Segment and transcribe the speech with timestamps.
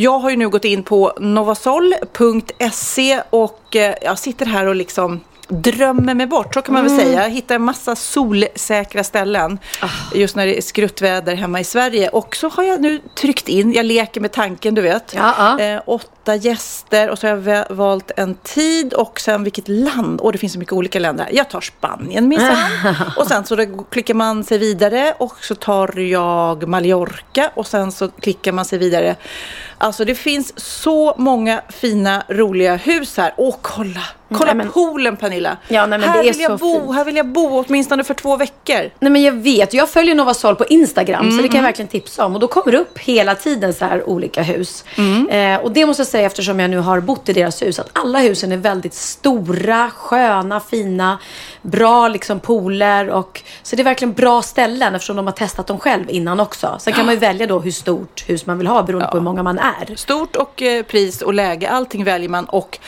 [0.00, 5.20] Jag har ju nu gått in på novasol.se och eh, jag sitter här och liksom
[5.50, 7.04] drömmer mig bort, så kan man väl Mm.
[7.06, 7.22] säga.
[7.22, 9.88] Jag hittar en massa solsäkra ställen Ah.
[10.14, 12.08] just när det är skruttväder hemma i Sverige.
[12.08, 15.60] Och så har jag nu tryckt in, jag leker med tanken du vet, Ja.
[15.60, 20.20] Eh, åtta gäster och så har jag valt en tid och sen vilket land.
[20.20, 21.28] Och det finns så mycket olika länder.
[21.32, 22.56] Jag tar Spanien minsann.
[23.16, 27.92] och sen så då klickar man sig vidare och så tar jag Mallorca och sen
[27.92, 29.16] så klickar man sig vidare.
[29.78, 33.34] Alltså det finns så många fina roliga hus här.
[33.36, 34.00] Åh kolla!
[34.32, 35.56] Kolla Nej, men- poolen Pernilla!
[35.68, 36.94] Ja, nej, här vill jag så bo, fint.
[36.94, 38.90] här vill jag bo åtminstone för två veckor.
[39.00, 41.88] Nej men jag vet, jag följer Novasol på Instagram så Mm, det kan jag verkligen
[41.88, 42.34] tipsa om.
[42.34, 44.84] Och då kommer det upp hela tiden så här olika hus.
[44.96, 45.28] Mm.
[45.28, 47.90] Eh, och det måste jag säga eftersom jag nu har bott i deras hus att
[47.92, 51.18] alla husen är väldigt stora, sköna, fina,
[51.62, 55.78] bra liksom pooler och så det är verkligen bra ställen eftersom de har testat dem
[55.78, 56.76] själv innan också.
[56.80, 59.24] Sen kan man ju välja då hur stort hus man vill ha beroende på hur
[59.24, 59.67] många man är.
[59.96, 62.78] Stort och eh, pris och läge, allting väljer man och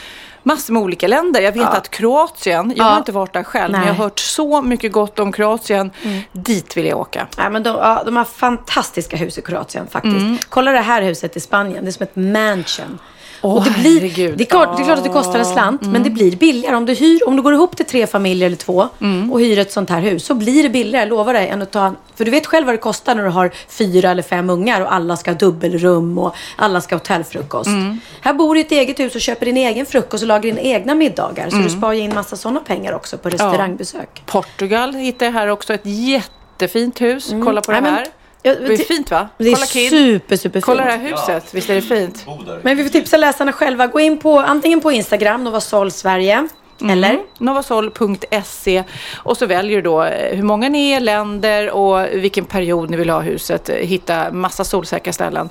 [0.43, 1.41] massor med olika länder.
[1.41, 2.91] Jag vet att Kroatien, jag Ja.
[2.91, 3.89] har inte varit där själv, men Nej.
[3.89, 5.91] jag har hört så mycket gott om Kroatien.
[6.33, 7.27] Dit vill jag åka.
[7.37, 10.17] Ja, men de, ja, de har fantastiska hus i Kroatien faktiskt.
[10.17, 10.39] Mm.
[10.49, 11.85] Kolla det här huset i Spanien.
[11.85, 12.99] Det är som ett mansion.
[13.43, 14.39] Åh, och det, blir, herregud.
[14.39, 16.77] det, är klart, det är klart att det kostar en slant, men det blir billigare.
[16.77, 19.33] Om du, hyr, om du går ihop till tre familjer eller två Mm.
[19.33, 21.49] och hyr ett sånt här hus så blir det billigare, lovar dig.
[21.49, 24.23] Än att ta, för du vet själv vad det kostar när du har fyra eller
[24.23, 27.67] fem ungar och alla ska ha dubbelrum och alla ska ha hotellfrukost.
[27.69, 28.01] Mm.
[28.21, 30.61] Här bor du i ett eget hus och köper din egen frukost och lagar dina
[30.61, 31.51] egna middagar.
[31.51, 31.69] Så Mm.
[31.69, 34.23] du sparar ju in massa sådana pengar också på restaurangbesök.
[34.27, 37.31] Portugal hittar jag här också ett jättefint hus.
[37.45, 38.07] Kolla på det Nej, här.
[38.43, 39.29] Ja, Det är fint va?
[39.39, 39.91] Det är Kolla Kid.
[39.91, 42.27] super, super Kolla det här huset, visst är det fint?
[42.63, 43.87] Men vi får tipsa läsarna själva.
[43.87, 46.49] Gå in på antingen på Instagram, Novasol Sverige.
[46.81, 46.91] Mm.
[46.93, 47.19] Eller?
[47.39, 48.85] Novasol.se
[49.17, 52.97] och så väljer du då eh, hur många ni är, länder och vilken period ni
[52.97, 53.69] vill ha huset.
[53.69, 55.49] Eh, Hitta massa solsäkra ställen.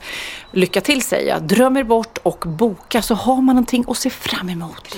[0.52, 1.44] Lycka till säger jag.
[1.44, 4.96] Dröm er bort och boka så har man någonting att se fram emot.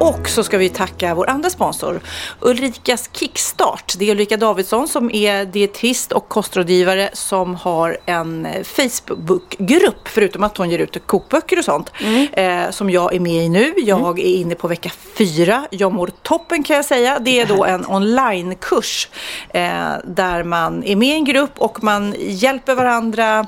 [0.00, 2.00] Och så ska vi tacka vår andra sponsor,
[2.40, 3.94] Ulrikas Kickstart.
[3.98, 10.56] Det är Ulrika Davidsson som är dietist och kostrådgivare som har en Facebookgrupp, förutom att
[10.56, 11.92] hon ger ut kokböcker och sånt,
[12.32, 13.74] eh, som jag är med i nu.
[13.76, 15.66] Jag är inne på vecka fyra.
[15.70, 17.18] Jag mår toppen kan jag säga.
[17.18, 19.08] Det är då en onlinekurs
[19.48, 23.46] eh, där man är med i en grupp och man hjälper varandra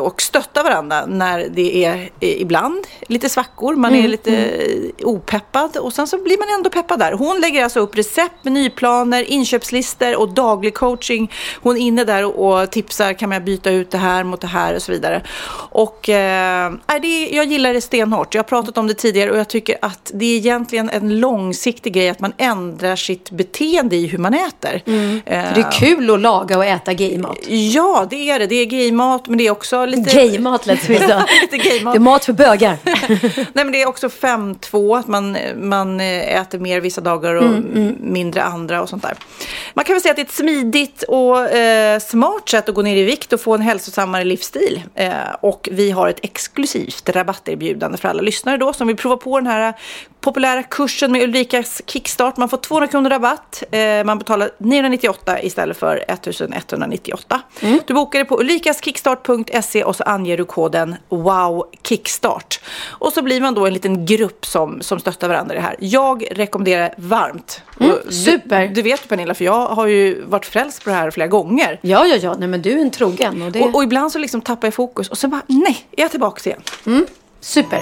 [0.00, 5.76] och stötta varandra när det är eh, ibland lite svackor, man är lite eh, opeppad
[5.76, 7.12] och sen så blir man ändå peppad där.
[7.12, 11.32] Hon lägger alltså upp recept, menyplaner, inköpslistor och daglig coaching.
[11.62, 14.74] Hon är inne där och, tipsar, kan man byta ut det här mot det här
[14.74, 15.22] och så vidare.
[15.70, 18.34] Och eh, det, jag gillar det stenhårt.
[18.34, 21.92] Jag har pratat om det tidigare och jag tycker att det är egentligen en långsiktig
[21.92, 24.74] grej att man ändrar sitt beteende i hur man äter.
[24.74, 27.38] Eh, För det är kul att laga och äta gaymat.
[27.48, 28.46] Ja, det är det.
[28.46, 30.14] Det är gaymat, men det är också lite...
[30.16, 31.22] Gaymat lät det som.
[31.42, 31.94] lite gaymat.
[31.94, 32.76] Det är mat för bögar.
[33.52, 37.96] Nej, men det är också 5-2, att man, man äter mer vissa dagar och Mm,
[38.00, 39.14] mindre andra och sånt där.
[39.74, 42.82] Man kan väl säga att det är ett smidigt och eh, smart sätt att gå
[42.82, 44.82] ner i vikt och få en hälsosammare livsstil.
[44.94, 49.38] Eh, och vi har ett exklusivt rabatterbjudande för alla lyssnare då som vill prova på
[49.38, 49.74] den här
[50.26, 52.36] populära kursen med Ulrikas Kickstart.
[52.36, 53.62] Man får 200 kronor rabatt.
[53.70, 57.40] Eh, man betalar 998 istället för 1198.
[57.86, 62.60] Du bokar det på ulrikaskickstart.se och så anger du koden WOWKICKSTART.
[62.88, 65.76] Och så blir man då en liten grupp som, som stöttar varandra i det här.
[65.78, 67.62] Jag rekommenderar varmt.
[67.78, 68.66] Du- super.
[68.68, 71.78] Du, vet Pernilla, för jag har ju varit frälst på det här flera gånger.
[71.82, 72.34] Ja, ja, ja.
[72.38, 73.42] Nej, men du är en trogen.
[73.42, 73.60] Och det...
[73.62, 76.50] Och, och ibland så liksom tappar jag fokus och så bara, nej, jag är tillbaka
[76.50, 76.62] igen.
[77.40, 77.80] Super.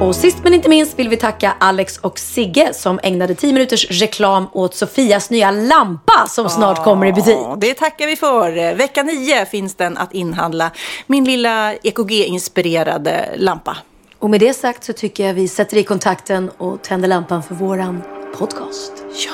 [0.00, 3.90] Och sist men inte minst vill vi tacka Alex och Sigge som ägnade 10 minuters
[3.90, 7.36] reklam åt Sofias nya lampa som snart kommer i butik.
[7.58, 8.74] Det tackar vi för.
[8.74, 10.70] Vecka 9 finns den att inhandla.
[11.06, 13.76] Min lilla EKG-inspirerade lampa.
[14.18, 17.54] Och med det sagt så tycker jag vi sätter i kontakten och tänder lampan för
[17.54, 18.02] våran
[18.38, 18.92] podcast.
[19.26, 19.32] Ja,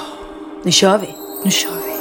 [0.62, 1.15] Nu kör vi.
[1.44, 1.95] nu kör vi.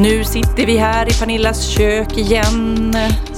[0.00, 2.96] Nu sitter vi här i Pernillas kök igen.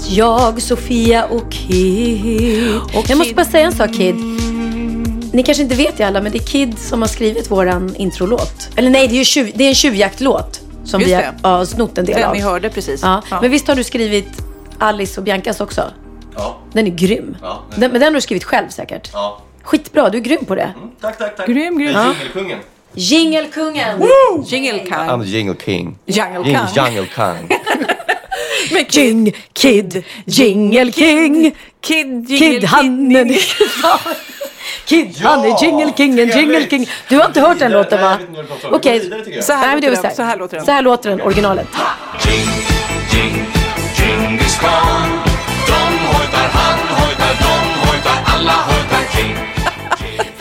[0.09, 2.77] Jag, Sofia och Kid.
[2.77, 3.37] Och jag måste Kid.
[3.37, 4.15] bara säga en sak Kid.
[5.33, 8.69] Ni kanske inte vet det alla, men det är Kid som har skrivit våran introlåt.
[8.77, 10.61] Eller nej, det är, ju tjuv, det är en tjuvjaktlåt.
[10.85, 11.35] Som Just vi har det.
[11.43, 12.35] ja, snott en del Den av.
[12.35, 13.03] ni hörde precis.
[13.03, 13.23] Ja.
[13.31, 13.41] Ja.
[13.41, 14.29] Men visst har du skrivit
[14.79, 15.91] Alice och Biancas också?
[16.37, 16.59] Ja.
[16.73, 17.37] Den är grym.
[17.43, 19.11] Ja, den den, men den har du skrivit själv säkert?
[19.13, 19.43] Ja.
[19.63, 20.63] Skitbra, du är grym på det.
[20.63, 21.47] Mm, tack, tack, tack.
[21.47, 21.97] Grym, grym.
[21.97, 22.15] Är
[22.95, 23.99] Jingelkungen.
[24.89, 25.09] Kang.
[25.11, 25.99] I'm the jingle king.
[26.07, 26.69] Jungle Jing- Kang.
[26.75, 27.49] Jungle Kang.
[28.73, 31.53] Men Jing, Kid, Jingle King.
[31.81, 33.25] Kid, jingle, Kid, han är
[34.87, 36.87] Kid, Ja, han är jingle kingen, jingle king.
[37.09, 38.19] Du har inte hört den låten va?
[38.71, 39.45] Okej, jag.
[39.45, 40.15] Så här låter den.
[40.15, 40.67] så här låter den.
[40.67, 41.67] Så här låter den, originalet.
[42.27, 42.49] Jing,
[43.13, 43.47] jing,
[45.67, 49.37] De hojtar, han hojtar, de hojtar, alla hojtar kring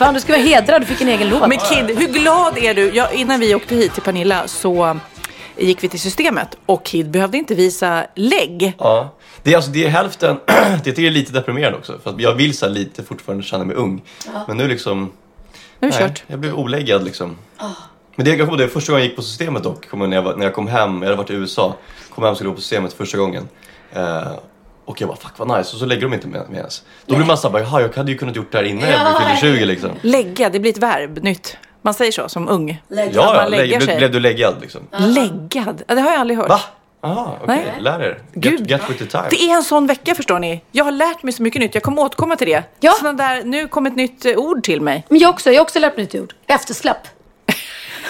[0.02, 1.48] Fan, du ska vara hedrad, du fick en egen låt.
[1.48, 2.90] Men Kid, hur glad är du?
[2.94, 4.98] Ja, innan vi åkte hit till Pernilla så
[5.56, 8.72] gick vi till systemet och Kid behövde inte visa lägg.
[8.78, 9.14] Ja.
[9.42, 11.98] Det är, alltså, det är hälften, det tycker jag är lite deprimerande också.
[12.02, 14.02] För att jag vill så lite fortfarande känna mig ung.
[14.48, 15.12] Men nu liksom,
[15.78, 16.24] Nu är nej, kört.
[16.26, 17.36] jag blev oläggad liksom.
[18.16, 20.38] Men det jag ihåg, det första gången jag gick på systemet dock, jag när, jag
[20.38, 21.76] när jag kom hem, jag hade varit i USA,
[22.14, 23.48] kom hem och skulle gå på systemet första gången.
[23.92, 24.32] Eh,
[24.84, 26.82] och jag bara fuck vad nice, och så lägger de inte med, med ens.
[27.06, 29.18] Då blir man såhär bara, jaha jag hade ju kunnat gjort det här innan jag
[29.38, 29.90] fyllde 20 liksom.
[30.00, 31.56] Lägga, det blir ett verb, nytt.
[31.82, 32.82] Man säger så som ung.
[32.88, 33.96] Ja, Att ja man lägger lägg, sig.
[33.96, 34.80] blev, du läggad liksom?
[34.98, 35.82] Läggad?
[35.86, 36.48] Ja, det har jag aldrig hört.
[36.48, 36.60] Va?
[37.04, 37.82] Aha, okej, Nej.
[37.82, 38.18] lär er.
[38.34, 38.60] Gud.
[38.60, 39.24] Get, get with the time.
[39.30, 40.62] Det är en sån vecka förstår ni.
[40.72, 41.74] Jag har lärt mig så mycket nytt.
[41.74, 42.62] Jag kommer återkomma till det.
[42.80, 42.92] Ja.
[42.98, 45.06] Såna där, nu kom ett nytt eh, ord till mig.
[45.08, 46.34] Men jag också, jag har också lärt mig ett ord.
[46.46, 46.96] Eftersläpp.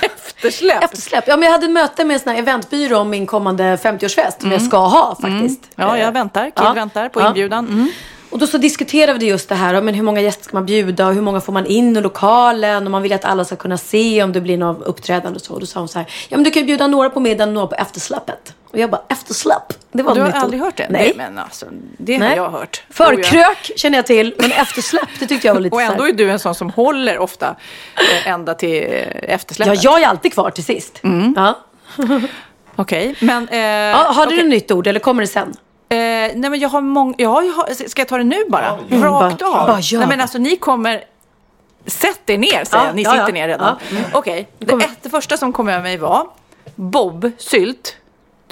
[0.02, 0.84] Eftersläpp.
[0.84, 1.24] Eftersläpp.
[1.26, 4.76] Ja, men jag hade möte med en eventbyrå om min kommande 50-årsfest som jag ska
[4.76, 5.60] ha faktiskt.
[5.74, 6.44] Ja, jag väntar.
[6.44, 6.72] Kid Ja.
[6.72, 7.28] väntar på Ja.
[7.28, 7.66] inbjudan.
[7.68, 7.88] Mm.
[8.30, 11.06] Och då så diskuterade vi just det här, men hur många gäster ska man bjuda
[11.06, 13.78] och hur många får man in i lokalen och man vill att alla ska kunna
[13.78, 15.54] se om det blir något uppträdande och så.
[15.54, 17.48] Och då sa hon så här, ja men du kan ju bjuda några på middagen
[17.48, 18.54] och några på eftersläppet.
[18.72, 19.72] Och jag bara, eftersläpp?
[19.92, 20.34] Det var Du har ord.
[20.34, 20.86] aldrig hört det?
[20.90, 21.08] Nej.
[21.08, 21.66] Det, men alltså,
[21.98, 22.36] det har Nej.
[22.36, 22.82] jag hört.
[22.90, 26.30] Förkrök känner jag till, men eftersläpp det tyckte jag var lite Och ändå är du
[26.30, 27.56] en sån som håller ofta
[28.24, 29.84] eh, ända till eh, Ja, eftersläppet.
[29.84, 31.00] jag är alltid kvar till sist.
[31.36, 31.58] Ja.
[32.76, 33.48] Okej, men...
[33.48, 34.40] Eh, Ja, har du okej.
[34.40, 35.48] ett nytt ord eller kommer det sen?
[35.88, 38.64] Eh, nej men jag har många, ja, jag har, ska jag ta det nu bara?
[38.64, 38.96] Ja, ja.
[39.06, 39.66] Rakt Bara- av?
[39.66, 40.22] bara gör nej men det.
[40.22, 41.04] alltså ni kommer,
[41.86, 43.32] sätt er ner säger Ja, jag, ni ja, sitter ja.
[43.32, 43.76] ner redan.
[43.90, 43.96] Ja.
[44.12, 44.84] Okej, det, Kommer.
[44.84, 46.26] ett- det första som kom över mig var
[46.74, 47.96] Bob sylt.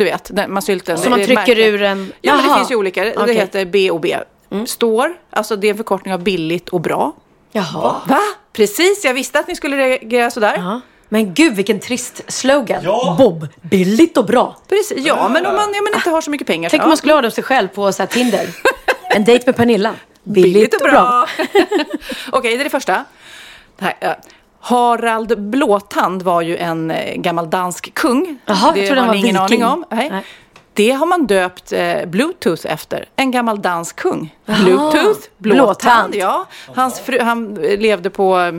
[0.01, 0.99] Du vet, den, man sylten.
[0.99, 1.59] Som man trycker märket.
[1.59, 2.59] ur en- Ja men det Jaha.
[2.59, 4.17] finns ju olika, det heter B och B.
[4.67, 7.13] Står, alltså det är en förkortning av billigt och bra.
[7.53, 7.97] Jaha.
[8.07, 8.19] Va?
[8.53, 10.55] Precis, jag visste att ni skulle reagera sådär.
[10.57, 10.81] Ja.
[11.09, 12.81] Men gud vilken trist slogan.
[12.85, 13.15] Ja.
[13.19, 14.57] Bob, billigt och bra.
[14.69, 16.71] Precis, ja men om man, ja, men inte har så mycket pengar.
[16.71, 18.47] Tänk om man skulle ha det sig själv på så här, Tinder.
[19.15, 19.95] En dejt med Pernilla.
[20.23, 21.27] Billigt, och bra.
[22.33, 23.05] Okej, det är det första.
[23.79, 24.17] Det här, ja.
[24.61, 28.39] Harald Blåtand var ju en eh, gammal dansk kung.
[28.47, 29.63] Jaha, det jag trodde har han var ingen viking.
[29.63, 29.85] aning om.
[29.91, 30.11] Nej.
[30.11, 30.25] Nej.
[30.73, 33.09] Det har man döpt eh, Bluetooth efter.
[33.17, 34.35] En gammal dansk kung.
[34.47, 35.67] Bluetooth, blåtand.
[35.67, 36.15] Blåtand.
[36.15, 36.47] Ja.
[36.75, 38.53] Hans fru, han levde på eh,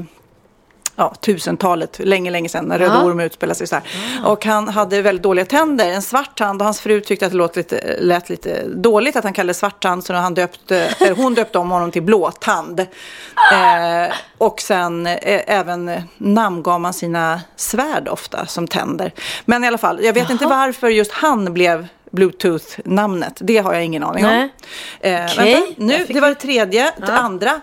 [0.95, 3.03] ja, tusentalet, länge, länge sedan, när Röda Ja.
[3.03, 3.83] Orm utspelade sig så här.
[4.25, 7.38] Och han hade väldigt dåliga tänder, en svart tand och hans fru tyckte att det
[7.38, 11.33] låt lite, lät lite dåligt att han kallade svart tand så han döpte, eller hon
[11.33, 12.79] döpte om honom till blåtand.
[12.79, 19.11] Eh, och sen eh, även eh, namngav man sina svärd ofta som tänder.
[19.45, 23.33] Men i alla fall, jag vet inte varför just han blev Bluetooth-namnet.
[23.39, 24.31] Det har jag ingen aning om.
[24.31, 24.49] Nej.
[24.99, 26.91] Eh, Okej, vänta, nu, det var det tredje.
[26.97, 27.61] Det andra.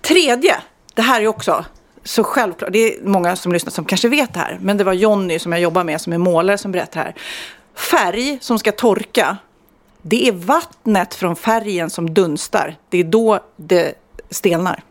[0.00, 0.56] Tredje,
[0.94, 1.64] det här är också
[2.08, 2.72] så självklart.
[2.72, 4.58] Det är många som lyssnar som kanske vet det här.
[4.60, 7.14] Men det var Jonny som jag jobbar med som är målare som berättar här.
[7.74, 9.36] Färg som ska torka.
[10.02, 12.76] Det är vattnet från färgen som dunstar.
[12.88, 13.94] Det är då det
[14.30, 14.82] stelnar.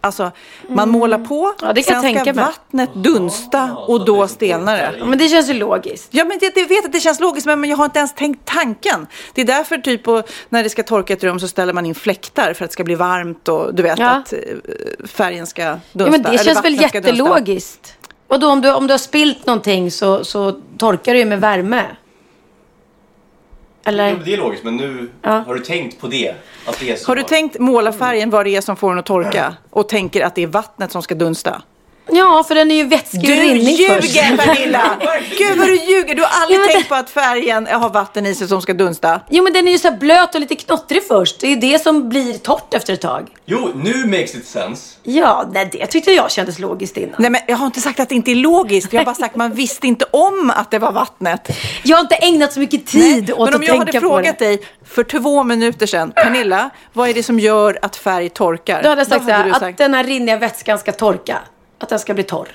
[0.00, 0.30] Alltså,
[0.68, 1.54] man målar på, Mm.
[1.62, 2.44] Ja, det kan jag sen ska mig.
[2.44, 4.94] vattnet dunsta och då stelnar det.
[4.98, 6.08] Ja, men det känns ju logiskt.
[6.10, 9.06] Ja, men jag vet att det känns logiskt, men jag har inte ens tänkt tanken.
[9.34, 11.94] Det är därför typ på, när det ska torka ett rum så ställer man in
[11.94, 14.10] fläktar för att det ska bli varmt och du vet Ja.
[14.10, 14.38] att eh,
[15.06, 15.78] färgen ska dunsta.
[16.04, 17.94] Ja, men det eller känns väl jättelogiskt.
[18.28, 21.40] Och då om du, om du har spilt någonting så, så torkar det ju med
[21.40, 21.84] värme.
[23.88, 24.16] Eller?
[24.24, 25.30] det är logiskt, men nu Ja.
[25.46, 26.34] har du tänkt på det?
[26.80, 27.06] Det?
[27.06, 30.24] Har du tänkt måla färgen vad det är som får den att torka och tänker
[30.24, 31.62] att det är vattnet som ska dunsta?
[32.08, 34.14] Ja, för den är ju vätskerinnig först.
[34.14, 34.96] ljuger Pernilla!
[35.38, 36.14] Gud vad du ljuger!
[36.14, 38.72] Du har aldrig Ja, tänkt det- på att färgen har vatten i sig som ska
[38.74, 39.20] dunsta.
[39.30, 41.40] Jo, men den är ju så här blöt och lite knottrig först.
[41.40, 43.28] Det är ju det som blir torrt efter ett tag.
[43.46, 44.96] Jo, nu makes it sense.
[45.02, 47.14] Ja, nej, det tyckte jag kändes logiskt innan.
[47.18, 48.92] Nej men jag har inte sagt att det inte är logiskt.
[48.92, 51.48] Jag har bara sagt att man visste inte om att det var vattnet.
[51.84, 54.14] Jag har inte ägnat så mycket tid åt Men om att jag hade tänka på
[54.14, 54.44] frågat det.
[54.46, 58.82] dig för två minuter sedan, Pernilla, vad är det som gör att färg torkar?
[58.82, 61.38] Då hade jag sagt hade du att sagt, den här rinniga vätskan ska torka.
[61.78, 62.48] Att den ska bli torr.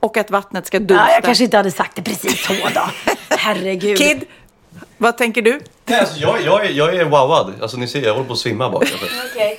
[0.00, 0.94] och att vattnet ska dunsta.
[1.08, 2.90] Ja, jag kanske inte hade sagt det precis så då.
[3.28, 3.98] Herregud.
[3.98, 4.24] Kid,
[4.98, 5.60] vad tänker du?
[5.84, 7.52] Nej, alltså, jag, jag, är, jag är wowad.
[7.62, 8.82] Alltså, ni ser, jag håller på att svimma bak.
[8.92, 9.06] Alltså.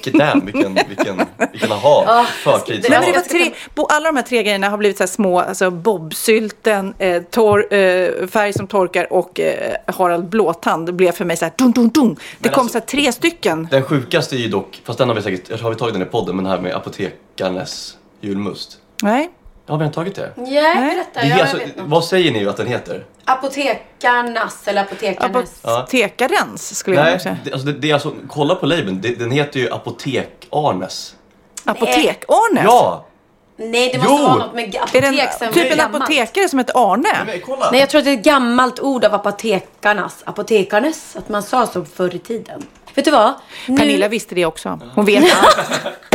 [0.03, 1.21] Vilken damn, vilken, vilken,
[1.51, 2.25] vilken aha.
[2.43, 3.51] Förtids Nej, men det var tre,
[3.89, 8.27] alla de här tre grejerna har blivit så här små, alltså bobsylten, eh, tor, eh,
[8.27, 10.85] färg som torkar och eh, Harald Blåtand.
[10.85, 12.15] Det blev för mig så här, dun, dun, dun.
[12.15, 13.67] Det Men kom alltså- så här tre stycken.
[13.71, 16.05] Den sjukaste är ju dock, fast den har vi säkert, har vi tagit den i
[16.05, 18.77] podden, men det här med apotekarnes julmust.
[19.01, 19.29] Nej.
[19.65, 20.33] Ja, vi har tagit det.
[20.35, 20.75] Nej.
[20.75, 21.09] berätta.
[21.13, 23.05] det är, Ja, jag alltså, vet vad säger ni att den heter?
[23.25, 25.59] Apotekarnas eller apotekarnas.
[25.65, 27.37] Apotekarens skulle jag Nej, säga.
[27.43, 29.01] det, alltså, det, det är alltså, kolla på labeln.
[29.01, 31.13] Det, den heter ju Apotek-Arnes.
[31.65, 32.63] Apotek-Arne?
[32.63, 33.05] Ja!
[33.55, 34.23] Nej, det måste Jo!
[34.23, 37.09] vara något med Är apotek det sen en, typ en apotekare som heter Arne?
[37.25, 37.71] Men kolla!
[37.71, 40.23] Nej, jag tror att det är ett gammalt ord av apotekarnas.
[40.25, 41.15] Apotekarnes.
[41.15, 42.63] Att man sa så förr i tiden.
[42.95, 43.33] Vet du vad?
[43.67, 44.79] Nu, Pernilla visste det också.
[44.95, 45.81] Hon vet allt.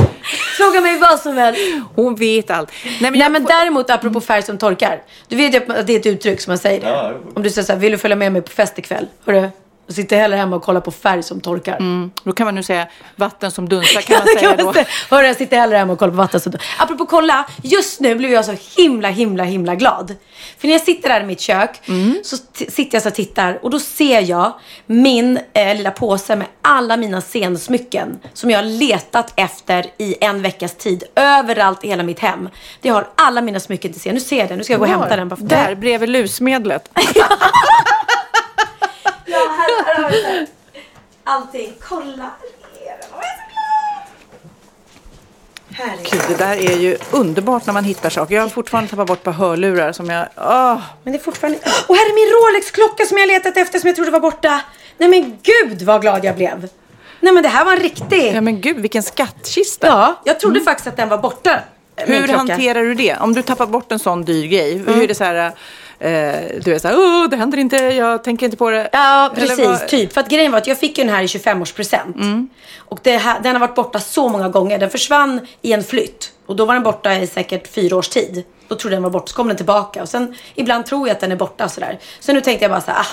[0.56, 1.60] Fråga mig vad som helst.
[1.94, 2.70] Hon vet allt.
[2.84, 5.02] Nej, men Nej men får- däremot apropå färg som torkar.
[5.28, 6.86] Du vet ju att det är ett uttryck som man säger det.
[6.88, 7.12] Ja.
[7.34, 9.06] Om du säger så här, vill du följa med mig på fest ikväll?
[9.26, 9.48] Hörru,
[9.88, 11.78] sitter hellre hemma och kollar på färg som torkar.
[12.24, 14.72] Då kan man nu säga vatten som dunstar kan man säga då.
[15.16, 16.66] Hörru, jag sitter hellre hemma och kollar på vatten som torkar.
[16.78, 20.14] Apropå kolla, just nu blev jag så himla, himla, himla glad.
[20.58, 21.80] För när jag sitter där i mitt kök
[22.24, 24.52] så t- sitter jag så och tittar och då ser jag
[24.86, 30.42] min eh, lilla påse med alla mina scensmycken som jag har letat efter i en
[30.42, 31.04] veckas tid.
[31.16, 32.48] Överallt i hela mitt hem.
[32.80, 34.14] Det har alla mina smycken till scen.
[34.14, 34.58] Nu ser jag den.
[34.58, 35.28] Nu ska jag gå och hämta den.
[35.48, 36.90] Där, bredvid lusmedlet.
[39.26, 40.46] Ja, här, här har vi.
[41.24, 41.72] Allting.
[41.80, 42.30] Kolla.
[42.86, 43.24] Jag är så glad.
[45.88, 46.10] Härligt.
[46.10, 48.34] Gud, det där är ju underbart när man hittar saker.
[48.34, 50.28] Jag har fortfarande tappat bort par hörlurar som jag...
[50.36, 50.80] Åh.
[51.02, 51.58] Men det är fortfarande...
[51.58, 54.60] Och här är min Rolex-klocka som jag letat efter som jag trodde var borta.
[54.98, 56.68] Nej men gud vad glad jag blev.
[57.20, 58.32] Nej men det här var en riktig...
[58.34, 59.86] Ja men gud, vilken skattkista.
[59.86, 61.60] Ja, jag trodde faktiskt att den var borta.
[62.06, 62.38] min Hur klocka.
[62.38, 63.16] hanterar du det?
[63.16, 65.52] Om du tappar bort en sån dyr grej, hur är det så här...
[66.04, 68.88] Eh, du är så här, det händer inte, jag tänker inte på det.
[68.92, 69.58] Ja, precis.
[69.66, 70.12] vad- Typ.
[70.12, 72.16] För att grejen var att jag fick ju den här i 25-årspresent.
[72.78, 74.78] Och det här, den har varit borta så många gånger.
[74.78, 76.32] Den försvann i en flytt.
[76.46, 78.42] Och då var den borta i säkert fyra års tid.
[78.68, 80.02] Då trodde jag den var borta, så kom den tillbaka.
[80.02, 81.98] Och sen ibland tror jag att den är borta sådär.
[82.20, 83.06] Så nu tänkte jag bara så här, ah,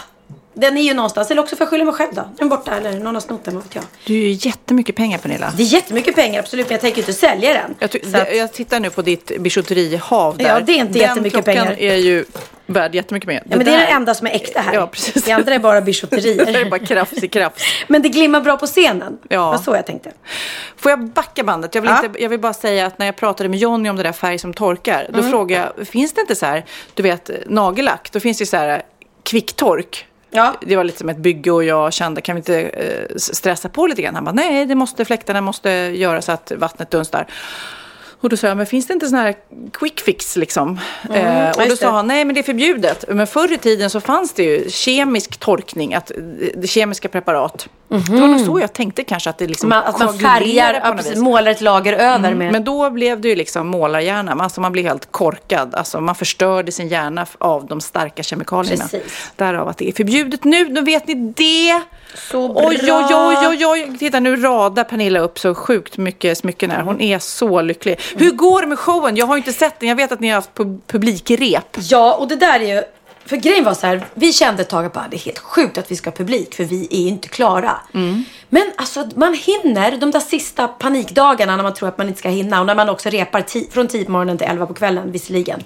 [0.54, 1.32] den är ju någonstans.
[1.32, 2.30] Eller också får jag skylla mig själv då.
[2.38, 3.84] Den är borta eller någon har snott den, vad vet jag.
[4.06, 5.54] Du är ju jättemycket pengar Pernilla.
[5.58, 7.76] Det är jättemycket pengar absolut, men jag tänker inte sälja den.
[7.80, 10.46] Jag, ty- att- det- jag tittar nu på ditt bijouterihav där.
[10.48, 11.80] Ja, det är inte Den jättemycket klockan pengar.
[11.80, 12.26] är ju
[12.66, 13.44] värd jättemycket pengar.
[13.50, 14.74] ja, men det är där- den enda som är äkta här.
[14.74, 15.24] Ja, precis.
[15.24, 16.70] Det andra är bara Det där är bijouterier.
[16.70, 17.64] bara krafs i krafs.
[17.88, 19.18] men det glimmar bra på scenen.
[19.22, 19.28] Ja.
[19.30, 20.12] Det var så jag tänkte.
[20.78, 21.76] Får jag backa bandet?
[21.76, 22.06] Jag vill, Ja.
[22.06, 24.40] inte, jag vill bara säga att när jag pratade med Jonny om det där färg
[24.40, 25.32] som torkar, då Mm.
[25.32, 28.82] frågade jag, finns det inte så här, du vet nagellack, då finns det så här
[29.24, 30.06] kvicktork.
[30.32, 30.56] Ja.
[30.62, 33.88] Det var lite som ett bygge och jag kände, kan vi inte eh, stressa på
[33.88, 34.16] lite grann?
[34.16, 37.28] Han bara, nej, det måste, fläktarna måste göra så att vattnet dunstar.
[38.22, 39.36] Och då sa jag, men finns det inte sån här
[39.74, 40.80] quick fix liksom?
[41.14, 43.06] eh, och då sa han, nej men det är förbjudet.
[43.08, 47.68] Men förr i tiden så fanns det ju kemisk torkning, att, eh, kemiska preparat.
[47.88, 50.88] Det var nog så jag tänkte kanske att det liksom Man, att man färgar, på
[50.88, 52.52] ja, precis, målar ett lager över med.
[52.52, 54.32] Men då blev det ju liksom målarhjärna.
[54.40, 55.76] Alltså man blir helt korkad.
[55.76, 58.84] Alltså man förstörde sin hjärna av de starka kemikalierna.
[58.84, 59.32] Precis.
[59.36, 60.70] Därav att det är förbjudet nu.
[60.70, 61.82] Nu vet ni det.
[62.16, 62.64] Så bra.
[62.68, 63.98] Oj, oj, oj, oj.
[64.00, 66.82] Titta nu radar Pernilla upp så sjukt mycket smycken här.
[66.82, 68.00] Hon är så lycklig.
[68.16, 69.16] Hur går det med showen?
[69.18, 69.90] Jag har inte sett den.
[69.90, 71.78] Jag vet att ni har haft pub- publikrep.
[71.80, 72.84] Ja, och det där är ju...
[73.26, 75.78] För grejen var så här, vi kände ett tag att bara, det är helt sjukt
[75.78, 77.78] att vi ska ha publik för vi är inte klara.
[78.50, 82.30] Men alltså man hinner de där sista panikdagarna när man tror att man inte ska
[82.30, 85.12] hinna och när man också repar ti- från 10 på morgonen till 11 på kvällen
[85.12, 85.64] visserligen.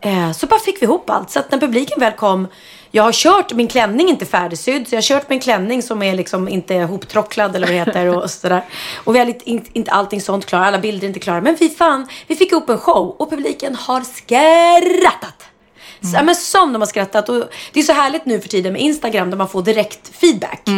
[0.00, 1.30] Eh, så bara fick vi ihop allt.
[1.30, 2.48] Så att när publiken väl kom,
[2.94, 6.14] jag har kört, min klänning inte färdigsydd, så jag har kört min klänning som är
[6.14, 8.64] liksom inte hoptråcklad eller vad det heter och sådär.
[8.96, 11.40] Och vi har lite, inte, inte allting sånt klart, alla bilder är inte klara.
[11.40, 15.51] Men fy fan, vi fick upp en show och publiken har skrattat.
[16.02, 17.28] Så, ja, men som de har skrattat.
[17.28, 20.68] Och det är så härligt nu för tiden med Instagram där man får direkt feedback.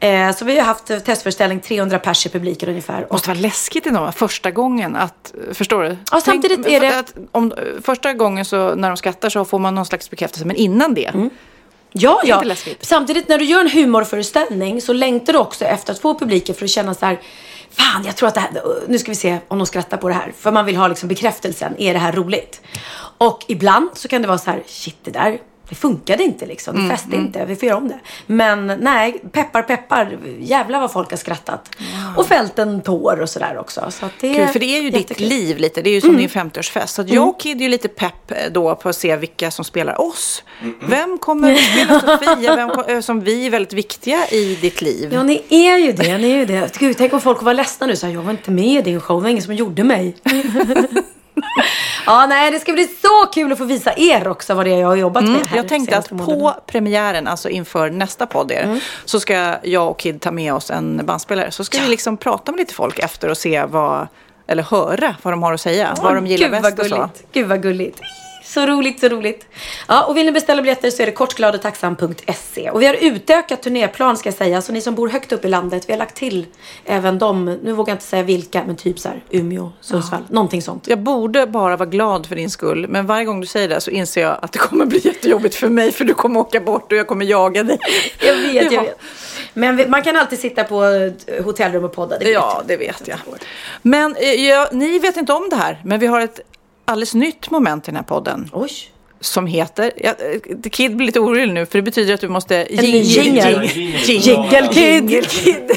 [0.00, 3.04] Eh, så vi har haft testföreställning 300 pers i publiken ungefär.
[3.04, 5.96] Och måste vara läskigt ändå, första gången att, förstår du?
[6.12, 7.52] Ja, samtidigt är det- Att om,
[7.82, 11.30] första gången så när de skrattar så får man någon slags bekräftelse, men innan det.
[11.92, 12.42] Ja, ja.
[12.42, 12.84] Läskigt.
[12.84, 16.64] Samtidigt när du gör en humorföreställning så längtar du också efter att få publiken för
[16.64, 17.18] att känna så här.
[17.70, 18.50] Fan, jag tror att det här,
[18.88, 20.32] nu ska vi se om de skrattar på det här.
[20.38, 21.74] För man vill ha liksom bekräftelsen.
[21.78, 22.60] Är det här roligt?
[23.18, 26.76] Och ibland så kan det vara så här, shit det där, det funkade inte liksom.
[26.76, 27.98] Mm, Det fäste inte, vi får göra om det.
[28.26, 31.70] Men nej, peppar peppar, jävlar vad folk har skrattat.
[32.16, 33.90] Och fällt en tår och sådär också.
[33.90, 35.26] Så att det Kul, för det är ju ditt jättekul.
[35.26, 35.38] Mm.
[35.38, 35.82] liv lite.
[35.82, 36.86] Det är ju som din 50-årsfest.
[36.86, 39.64] Så att jag och Kid är ju lite pepp då på att se vilka som
[39.64, 40.42] spelar oss.
[40.88, 42.56] Vem kommer att spela Sofia?
[42.56, 45.10] Vem kom, eh, som vi är väldigt viktiga i ditt liv.
[45.12, 46.18] Ja, ni är ju det.
[46.18, 46.78] Ni är ju det.
[46.78, 47.96] Gud, tänk om folk var ledsna nu.
[47.96, 49.16] Så här, jag var inte med i din show.
[49.16, 50.16] Det var ingen som gjorde mig.
[52.06, 54.78] ja, nej, det ska bli så kul att få visa er också vad det är
[54.78, 55.32] jag har jobbat med.
[55.32, 58.80] här Mm, Jag tänkte att på premiären, alltså inför nästa podd er, Mm.
[59.04, 61.50] så ska jag och Kid ta med oss en bandspelare.
[61.50, 64.08] Så ska vi liksom prata med lite folk efter och se vad,
[64.46, 65.94] eller höra vad de har att säga.
[66.02, 67.08] vad de gillar bäst vad och så.
[67.32, 68.00] Gud vad gulligt.
[68.48, 69.46] Så roligt, så roligt.
[69.88, 72.70] Ja, och vill ni beställa biljetter så är det kortgladetacksam.se.
[72.70, 74.62] Och vi har utökat turnéplan ska jag säga.
[74.62, 76.46] Så ni som bor högt upp i landet, vi har lagt till
[76.84, 77.44] även dem.
[77.62, 80.88] Nu vågar jag inte säga vilka, men typ så här Umeå, Sundsvall, någonting sånt.
[80.88, 83.90] Jag borde bara vara glad för din skull, men varje gång du säger det så
[83.90, 86.98] inser jag att det kommer bli jättejobbigt för mig för du kommer åka bort och
[86.98, 87.78] jag kommer jaga dig.
[88.26, 88.72] Jag vet, Ja.
[88.72, 89.00] jag vet.
[89.54, 90.82] Men man kan alltid sitta på
[91.44, 92.18] hotellrum och podda.
[92.18, 93.18] Det Ja, det vet jag.
[93.82, 96.40] Men eh, ja, ni vet inte om det här, men vi har ett
[96.88, 98.70] alldeles nytt moment i den här podden Oj.
[99.20, 99.92] som heter...
[99.96, 102.66] Ja, eh, Kid blir lite orolig nu för det betyder att du måste...
[102.70, 103.70] Jingle.
[104.06, 105.30] Jingle Kid.
[105.30, 105.70] Kid.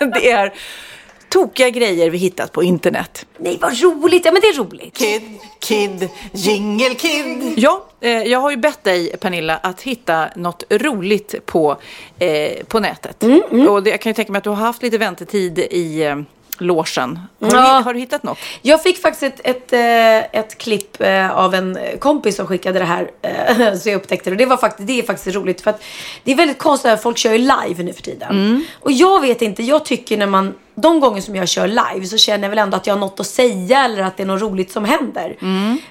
[0.14, 0.52] det är
[1.28, 3.26] tokiga grejer vi hittat på internet.
[3.38, 4.24] Nej, vad roligt.
[4.24, 4.96] Ja, men det är roligt.
[4.96, 5.22] Kid,
[5.60, 7.54] Kid, Jingle Kid.
[7.56, 11.76] Ja, eh, jag har ju bett dig Pernilla att hitta något roligt på,
[12.18, 13.22] eh, på nätet.
[13.68, 16.16] Och det, jag kan ju tänka mig att du har haft lite väntetid i eh,
[16.58, 17.18] logen.
[17.40, 17.60] Har, Ja.
[17.84, 18.38] har du hittat något?
[18.62, 22.84] Jag fick faktiskt ett, ett, eh, ett klipp eh, av en kompis som skickade det
[22.84, 23.10] här.
[23.22, 24.34] eh, Så jag upptäckte det.
[24.34, 25.60] Och det, var faktiskt, det är faktiskt roligt.
[25.60, 25.82] För att
[26.24, 28.64] det är väldigt konstigt att folk kör ju live nu för tiden.
[28.80, 32.18] Och jag vet inte, jag tycker när man de gånger som jag kör live så
[32.18, 34.42] känner jag väl ändå att jag har något att säga eller att det är något
[34.42, 35.36] roligt som händer.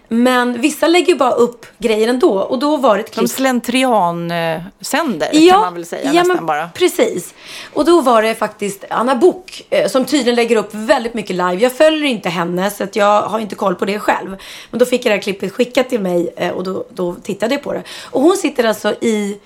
[0.07, 2.39] Men vissa lägger ju bara upp grejer ändå.
[2.39, 6.67] Och då var det ett De klipp slentrian-sänder kan man väl säga ja, nästan bara.
[6.67, 7.33] Precis.
[7.73, 11.55] Och då var det faktiskt Anna Bok eh, som tydligen lägger upp väldigt mycket live.
[11.55, 14.37] Jag följer inte henne så att jag har inte koll på det själv.
[14.71, 17.55] Men då fick jag det här klippet skickat till mig eh, och då, då tittade
[17.55, 17.83] jag på det.
[18.11, 19.37] Och hon sitter alltså i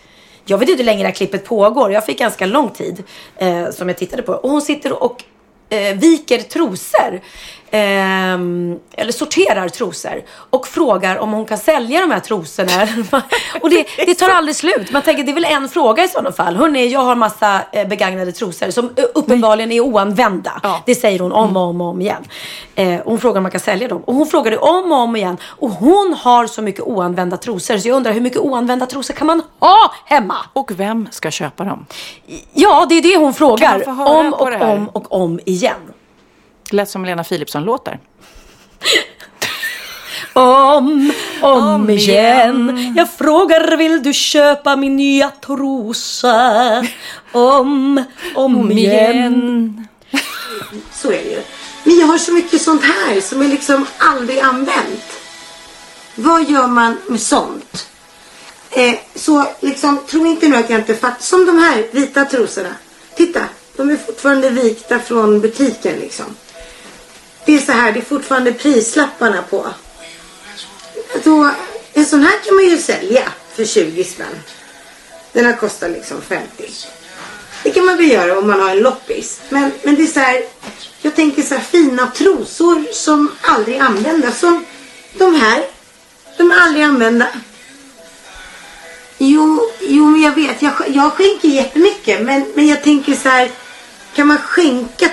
[0.49, 1.91] jag vet inte hur länge det här klippet pågår.
[1.91, 3.03] Jag fick ganska lång tid
[3.37, 4.31] eh, som jag tittade på.
[4.33, 5.23] Och hon sitter och
[5.69, 7.21] eh, viker trosor.
[7.71, 10.23] ehm, eller sorterar trosor.
[10.49, 12.87] Och frågar om hon kan sälja de här trosorna.
[13.61, 14.91] och det, det tar aldrig slut.
[14.91, 16.55] Man tänker det är väl en fråga i sådana fall.
[16.55, 20.59] Hörrni, jag har massa eh, begagnade trosor som eh, uppenbarligen är oanvända.
[20.63, 20.83] Ja.
[20.85, 22.23] Det säger hon om och om och om igen.
[22.79, 24.01] Eh, hon frågar om man kan sälja dem.
[24.05, 25.37] Och hon frågade om och om igen.
[25.43, 27.77] Och hon har så mycket oanvända trosor.
[27.77, 30.35] Så jag undrar hur mycket oanvända trosor kan man ha hemma?
[30.53, 31.85] Och vem ska köpa dem?
[32.53, 33.89] Ja, det är det hon frågar.
[33.89, 35.93] Om och om och om igen.
[36.69, 37.99] Det lät som Lena Philipsson-låtar.
[40.33, 42.69] Om, om, Om igen.
[42.79, 42.93] igen.
[42.97, 46.85] Jag frågar, vill du köpa min nya trosa?
[47.31, 48.03] Om,
[48.35, 49.87] om, igen.
[50.91, 51.41] Så är det ju.
[51.89, 55.03] Men jag har så mycket sånt här som är liksom aldrig använt.
[56.15, 57.87] Vad gör man med sånt?
[58.71, 61.21] Eh, så liksom, tro inte nu att jag inte fattar.
[61.23, 62.75] Som de här vita trosorna.
[63.15, 66.25] Titta, de är fortfarande vikta från butiken liksom.
[67.45, 69.67] Det är så här, det är fortfarande prislapparna på.
[71.23, 71.51] Då,
[71.93, 74.39] en sån här kan man ju sälja för 20 spänn.
[75.33, 76.69] Den här kostar liksom 50.
[77.63, 79.41] Det kan man väl göra om man har en loppis.
[79.49, 80.43] Men, men det är så här,
[81.01, 84.39] jag tänker så här fina trosor som aldrig användas.
[84.39, 84.65] Som
[85.13, 85.63] de här.
[86.37, 87.27] De är aldrig använda.
[89.17, 90.61] Jo, jo men jag vet.
[90.61, 92.21] Jag, jag skänker jättemycket.
[92.21, 93.51] Men, men jag tänker så här.
[94.15, 95.09] Kan man skänka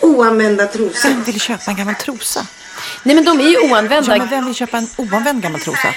[0.00, 1.08] oanvända trosor?
[1.08, 2.46] Vem vill köpa en gammal trosa?
[3.02, 4.12] Nej men de är ju oanvända.
[4.12, 5.88] Ja, men vem vill köpa en oanvänd gammal trosa?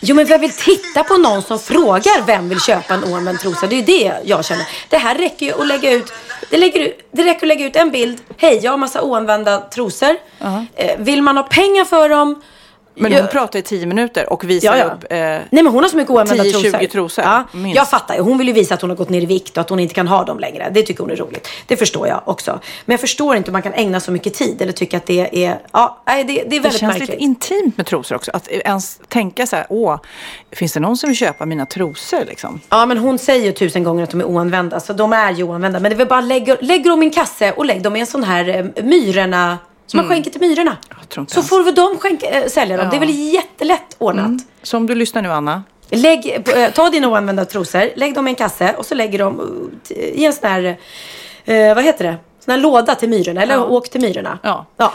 [0.00, 3.66] Jo men vem vill titta på någon som frågar vem vill köpa en oanvänd trosa?
[3.66, 4.64] Det är ju det jag känner.
[4.88, 6.12] Det här räcker ju att lägga ut.
[6.50, 8.20] Det, lägger, det räcker att lägga ut en bild.
[8.36, 10.16] Hej, jag har massa oanvända trosor.
[10.76, 12.42] Eh, vill man ha pengar för dem?
[13.00, 14.84] Men jag- hon pratar i tio minuter och visar Ja, ja.
[14.84, 15.04] upp...
[15.10, 16.86] Eh, Nej men hon har så mycket oanvända 10-20 trosor.
[16.86, 17.76] trosor, Ja, minst.
[17.76, 18.20] jag fattar ju.
[18.20, 19.94] Hon vill ju visa att hon har gått ner i vikt och att hon inte
[19.94, 20.70] kan ha dem längre.
[20.74, 21.48] Det tycker hon är roligt.
[21.66, 22.60] Det förstår jag också.
[22.84, 25.44] Men jag förstår inte hur man kan ägna så mycket tid eller tycka att det
[25.46, 25.58] är...
[25.72, 27.08] Ja, nej, det, det är det väldigt känns märkligt.
[27.10, 28.30] lite intimt med trosor också.
[28.34, 29.98] Att ens tänka så här, åh,
[30.52, 32.60] finns det någon som vill köpa mina trosor liksom?
[32.68, 34.80] Ja, men hon säger ju tusen gånger att de är oanvända.
[34.80, 35.80] Så de är ju oanvända.
[35.80, 38.00] Men det är väl bara lägg, lägg dem i en kasse och lägg dem i
[38.00, 39.58] en sån här eh, myrorna.
[39.90, 40.76] Som man skänker till myrorna.
[41.26, 42.84] Så får väl de skänka, äh, sälja dem.
[42.86, 42.90] Ja.
[42.90, 44.32] Det är väl jättelätt ordnat.
[44.62, 48.30] Så om du lyssnar nu Anna, Lägg, eh, ta dina oanvända trosor, lägg dem i
[48.30, 50.76] en kasse och så lägger dem eh, i en sån här,
[51.44, 52.16] eh, vad heter det?
[52.44, 53.42] Sån här låda till myrorna.
[53.42, 53.64] Eller Ja.
[53.64, 54.38] åk till myrorna.
[54.42, 54.66] Ja.
[54.76, 54.92] ja.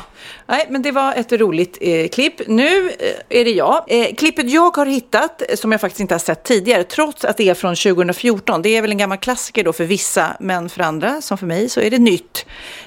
[0.47, 2.47] Nej, men det var ett roligt eh, klipp.
[2.47, 3.83] Nu eh, är det jag.
[3.87, 7.37] Eh, klippet jag har hittat, eh, som jag faktiskt inte har sett tidigare, trots att
[7.37, 8.61] det är från 2014.
[8.61, 11.69] Det är väl en gammal klassiker då för vissa, men för andra, som för mig,
[11.69, 12.45] så är det nytt.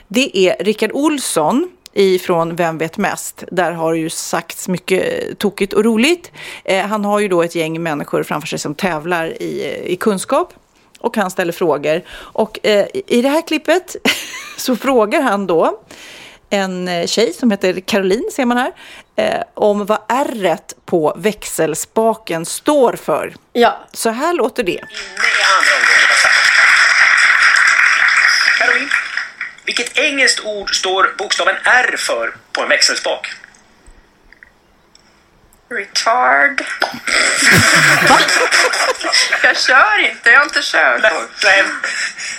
[0.08, 3.44] Det är Rickard Olsson ifrån Vem vet mest?
[3.52, 6.32] Där har ju sagts mycket tokigt och roligt.
[6.64, 9.96] Eh, han har ju då ett gäng människor framför sig som tävlar i, eh, i
[9.96, 10.52] kunskap.
[10.98, 12.02] Och han ställer frågor.
[12.10, 13.96] Och eh, i det här klippet
[14.56, 15.80] så frågar han då
[16.50, 18.72] en eh, tjej som heter Caroline, ser man här,
[19.16, 23.34] eh, om vad r på växelspaken står för.
[23.52, 23.86] ja.
[23.92, 24.80] Så här låter det.
[24.80, 26.34] andra omgången var samma.
[28.58, 28.90] Caroline,
[29.76, 33.32] vilket engelskt ord står bokstaven R för på en växelspak?
[35.70, 36.64] Retard.
[39.42, 41.12] jag kör inte, jag har inte körkort.
[41.44, 41.64] Nej,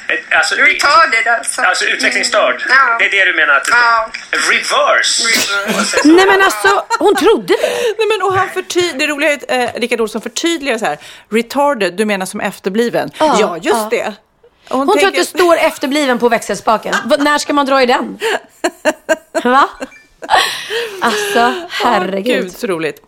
[0.07, 1.61] eh, alltså, Retarded alltså.
[1.61, 2.55] alltså utvecklingsstörd.
[2.61, 2.67] Mm.
[2.69, 2.95] Ja.
[2.99, 4.09] Det är det du menar att Ja.
[4.31, 5.23] Reverse.
[5.23, 5.97] Reverse.
[6.03, 7.53] Nej men alltså, hon trodde.
[7.97, 10.97] Nej, men, och han förtyd- det roliga är att eh, Rickard Olsson förtydligar så här.
[11.31, 13.11] Retarded, du menar som efterbliven?
[13.19, 14.13] Ja, Ja, just det.
[14.69, 16.95] Hon Hon, tror tänker- att du står efterbliven på växelspaken.
[17.19, 18.17] När ska man dra i den?
[19.43, 19.69] Va?
[21.01, 22.43] Alltså, herregud.
[22.43, 23.01] Gud, så roligt.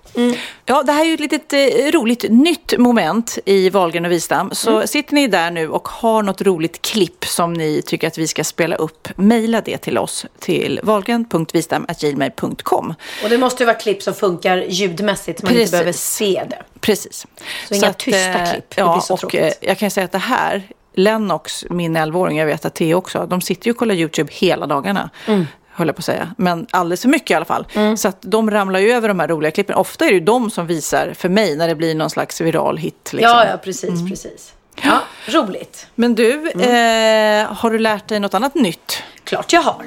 [0.66, 1.60] Ja, det här är ju ett litet eh,
[1.92, 4.50] roligt nytt moment i Wahlgren och Wistam.
[4.54, 8.28] Så sitter ni där nu och har något roligt klipp som ni tycker att vi
[8.28, 12.94] ska spela upp, mejla det till oss till wahlgren.wistam.gmail.com.
[13.24, 15.40] Och det måste ju vara klipp som funkar ljudmässigt.
[15.40, 15.68] så Man Precis.
[15.68, 16.64] inte behöver se det.
[16.80, 17.26] Precis.
[17.68, 18.70] Så inga att, tysta eh, klipp.
[18.76, 19.42] Det Ja, blir så och tråkigt.
[19.42, 20.64] eh, jag kan säga att det här,
[21.00, 24.66] Lennox, min 11-åring, jag vet att Theo också, de sitter ju och kollar YouTube hela
[24.68, 25.10] dagarna.
[25.28, 25.46] Mm.
[25.72, 26.34] Höll jag på att säga.
[26.38, 27.68] Men alldeles för mycket i alla fall.
[27.98, 29.76] Så att de ramlar ju över de här roliga klippen.
[29.76, 32.78] Ofta är det ju de som visar för mig när det blir någon slags viral
[32.78, 33.10] hit.
[33.14, 33.32] Liksom.
[33.32, 34.54] Ja, ja, precis, precis.
[34.84, 35.88] Ja, roligt.
[35.96, 37.42] Men du, Mm.
[37.46, 39.04] eh, har du lärt dig något annat nytt?
[39.24, 39.86] Klart jag har.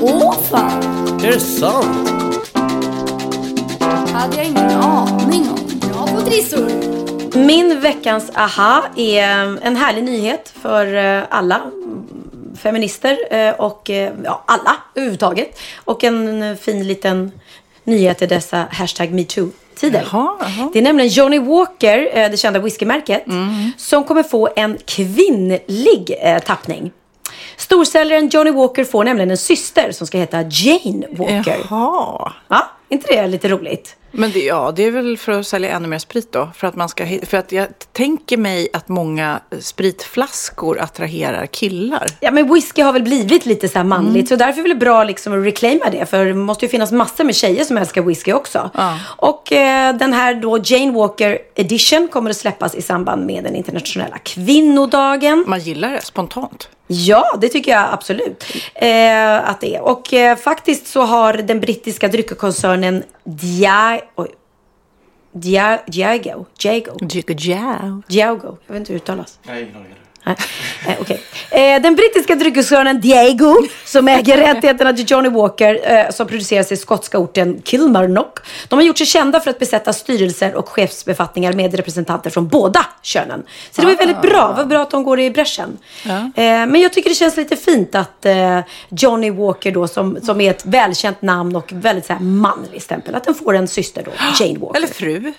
[0.00, 0.82] Åh fan,
[1.24, 2.10] Är det sant?
[4.12, 5.90] hade jag ingen aning om.
[5.92, 6.99] Bra på trissor.
[7.34, 9.22] Min veckans aha är
[9.62, 11.60] en härlig nyhet för eh, alla
[12.62, 15.58] feminister eh, och eh, ja, alla överhuvudtaget.
[15.84, 17.32] Och en eh, fin liten
[17.84, 20.08] nyhet i dessa hashtag metoo-tider.
[20.12, 20.70] Jaha, jaha.
[20.72, 23.24] Det är nämligen Johnny Walker, eh, det kända whiskymärket,
[23.76, 26.92] som kommer få en kvinnlig eh, tappning.
[27.56, 31.56] Storsäljaren Johnny Walker får nämligen en syster som ska heta Jane Walker.
[31.70, 32.32] Jaha.
[32.48, 33.96] Ja, inte det lite roligt?
[34.12, 36.48] Men det, ja, det är väl för att sälja ännu mer sprit då?
[36.54, 42.06] För att, man ska, för att jag tänker mig att många spritflaskor attraherar killar.
[42.20, 45.04] Ja men whisky har väl blivit lite så här manligt så därför är det bra
[45.04, 48.32] liksom att reclaima det för det måste ju finnas massor med tjejer som älskar whisky
[48.32, 48.70] också.
[48.74, 48.98] Ja.
[49.16, 53.56] Och eh, den här då Jane Walker edition kommer att släppas i samband med den
[53.56, 55.44] internationella kvinnodagen.
[55.46, 56.68] Man gillar det spontant.
[56.92, 59.80] Ja, det tycker jag absolut eh, att det är.
[59.80, 64.00] Och eh, faktiskt så har den brittiska dryckerkoncernen Dia...
[64.16, 64.28] Oj.
[65.32, 66.46] Dia, Diago.
[66.60, 66.96] Diago.
[67.28, 68.02] Jow.
[68.08, 68.56] Diago.
[68.66, 69.38] Jag vet inte hur det uttalas.
[69.42, 69.94] Nej, ingen aning.
[70.24, 70.36] Nej,
[70.88, 71.22] eh, okej.
[71.50, 76.76] eh, den brittiska dryckeskoncernen Diageo, som äger rättigheterna till Johnny Walker, eh, som produceras i
[76.76, 78.38] skotska orten Kilmarnock.
[78.68, 82.86] De har gjort sig kända för att besätta styrelser och chefsbefattningar med representanter från båda
[83.02, 83.42] könen.
[83.70, 84.48] Så det var väldigt bra.
[84.48, 85.78] Det var bra att de går i bräschen.
[86.04, 90.40] Eh, men jag tycker det känns lite fint att eh, Johnny Walker då, som, som
[90.40, 94.02] är ett välkänt namn och väldigt så här manlig stämpel, att den får en syster
[94.04, 94.10] då,
[94.44, 94.76] Jane Walker.
[94.76, 95.32] Eller fru.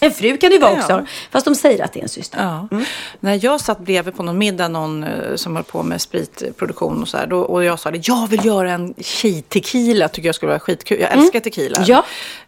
[0.00, 0.78] En fru kan det vara Ja.
[0.78, 2.38] också, fast de säger att det är en syster.
[2.70, 2.78] Ja.
[3.20, 7.08] När jag satt bredvid på någon middag, någon eh, som höll på med spritproduktion och
[7.08, 10.48] så här, då, och jag sa det, jag vill göra en tjej-tequila, tycker jag skulle
[10.50, 11.00] vara skitkul.
[11.00, 11.84] Jag älskar tequila.
[11.86, 12.04] Ja.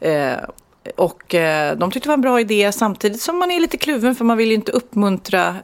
[0.08, 0.32] Eh,
[0.96, 4.14] och eh, de tyckte det var en bra idé samtidigt som man är lite kluven
[4.14, 5.56] för man vill ju inte uppmuntra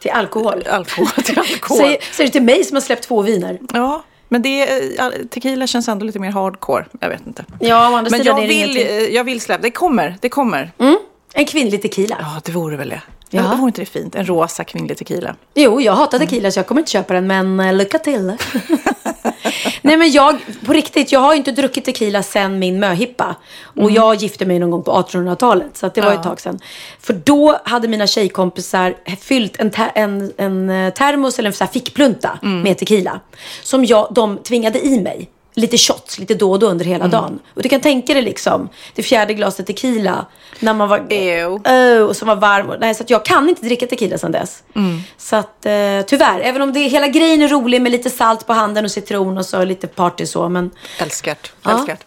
[0.00, 0.62] Till alkohol.
[0.70, 1.78] alkohol till alkohol.
[1.78, 3.58] Säger, säger du till mig som har släppt två viner?
[3.72, 4.62] Ja, men det,
[4.98, 6.84] eh, tequila känns ändå lite mer hardcore.
[7.00, 7.44] Jag vet inte.
[7.60, 10.72] Ja, å andra Men jag vill, eh, jag vill släppa, det kommer, det kommer.
[10.78, 10.96] Mm,
[11.34, 12.16] en kvinnlig tequila.
[12.20, 13.02] Ja, det vore väl det.
[13.30, 13.54] Ja.
[13.56, 14.14] Vore inte det fint?
[14.14, 15.34] En rosa kvinnlig tequila.
[15.54, 18.32] Jo, jag hatar tequila så jag kommer inte köpa den, men uh, lycka till.
[19.82, 23.34] Nej, men jag, på riktigt, jag har inte druckit tequila sen min möhippa.
[23.62, 26.14] Och jag gifte mig någon gång på 1800-talet, så det var Ja.
[26.14, 26.58] ett tag sedan.
[27.00, 31.66] För då hade mina tjejkompisar fyllt en, ter, en, en eh, termos eller en så
[31.66, 33.20] fickplunta med tequila.
[33.62, 35.28] Som jag, de tvingade i mig.
[35.54, 37.38] Lite shots, lite då och då under hela dagen.
[37.54, 40.26] Och du kan tänka dig liksom, det fjärde glaset tequila.
[40.60, 41.06] När man var...
[41.10, 41.46] Ew.
[41.48, 42.74] Oh, och som var varm.
[42.80, 44.62] Nej, så att jag kan inte dricka tequila sedan dess.
[45.18, 48.52] Så att eh, tyvärr, även om det, hela grejen är rolig med lite salt på
[48.52, 50.48] handen och citron och så lite party så.
[50.48, 51.52] Men Älskat.
[51.62, 51.70] Ja.
[51.70, 52.06] Älskat.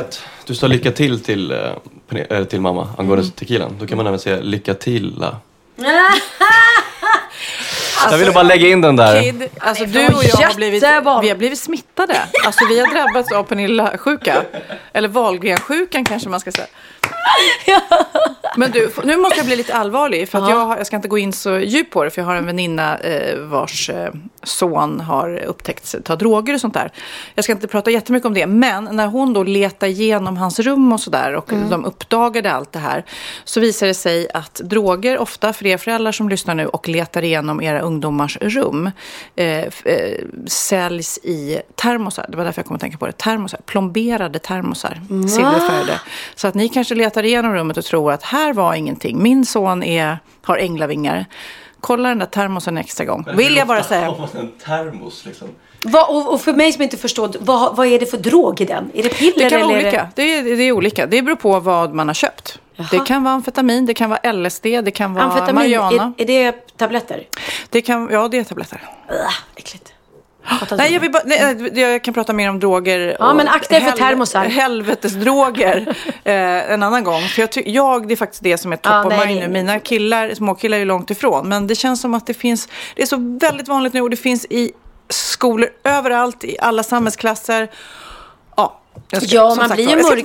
[0.00, 3.76] Att du sa lycka till till, eh, eh, till mamma angående tequilan.
[3.80, 5.24] Då kan man även säga lycka till.
[8.10, 9.22] jag ville bara lägga in den där.
[9.22, 10.82] Kid, alltså du och jag har blivit,
[11.22, 12.22] vi har blivit smittade.
[12.46, 14.42] Alltså vi har drabbats av Pernilla-sjuka.
[14.92, 16.66] Eller Wahlgren-sjukan kanske man ska säga.
[18.56, 20.28] Men du, nu måste jag bli lite allvarlig.
[20.28, 22.10] För att jag, har- jag ska inte gå in så djupt på det.
[22.10, 24.08] För jag har en väninna eh, vars eh,
[24.42, 26.92] son har upptäckts ta droger och sånt där.
[27.34, 28.46] Jag ska inte prata jättemycket om det.
[28.46, 31.34] Men när hon då letar igenom hans rum och sådär.
[31.34, 33.04] Och de uppdagade allt det här.
[33.44, 37.22] Så visar det sig att droger ofta, för er föräldrar som lyssnar nu och letar
[37.24, 38.90] igenom era ungdomars rum.
[39.36, 39.68] Eh, eh,
[40.46, 42.26] säljs i termosar.
[42.28, 43.12] Det var därför jag kom att tänka på det.
[43.12, 43.60] Termosar.
[43.66, 45.00] Plomberade termosar.
[45.28, 46.00] Silverfärgade.
[46.34, 49.22] Så att ni kanske letar igenom rummet och tror att här var ingenting.
[49.22, 51.24] Min son är, har änglavingar.
[51.80, 53.26] Kolla den där termosen en extra gång.
[53.36, 54.14] Vill jag bara säga.
[54.34, 55.48] En termos liksom?
[55.84, 58.64] vad, och, och för mig som inte förstår, vad, vad är det för drog i
[58.64, 58.90] den?
[58.94, 59.80] Är det piller Det kan vara eller?
[59.80, 60.08] är olika.
[60.14, 61.06] Det är, det är olika.
[61.06, 62.58] Det beror på vad man har köpt.
[62.90, 66.12] Det kan vara amfetamin, det kan vara LSD, det kan vara Amfetamin, marijuana.
[66.16, 67.22] är, är det tabletter?
[67.70, 68.82] Det kan, ja, det är tabletter.
[69.10, 69.93] Ugh, äckligt.
[70.76, 73.16] Nej, jag, vill bara, nej, jag kan prata mer om droger.
[73.18, 74.44] Ja, men akta er för termosar.
[74.44, 76.34] Helvetesdroger eh,
[76.72, 77.20] en annan gång.
[77.22, 79.48] För jag, ty- jag, det är faktiskt det som är top Ja, of mind nu.
[79.48, 81.48] Mina killar, småkillar är långt ifrån.
[81.48, 84.16] Men det känns som att det finns, det är så väldigt vanligt nu och det
[84.16, 84.72] finns i
[85.08, 87.68] skolor överallt, i alla samhällsklasser.
[89.10, 90.24] Ja, ska- Ja, som man sagt blir ju mörk.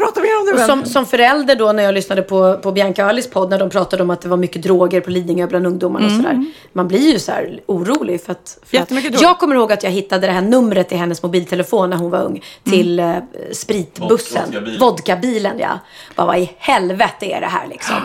[0.54, 3.60] Och som, som förälder då när jag lyssnade på, på Bianca och Alice podd när
[3.60, 6.46] de pratade om att det var mycket droger på Lidingö bland ungdomarna och sådär.
[6.74, 8.58] Man blir ju så här orolig för att...
[8.66, 11.98] För att jag kommer ihåg att jag hittade det här numret i hennes mobiltelefon när
[11.98, 12.44] hon var ung.
[12.64, 13.16] Till eh,
[13.52, 14.42] spritbussen.
[14.46, 14.80] Vodkabilen.
[14.80, 15.80] Vodkabilen ja.
[16.16, 17.96] Bara vad i helvete är det här liksom?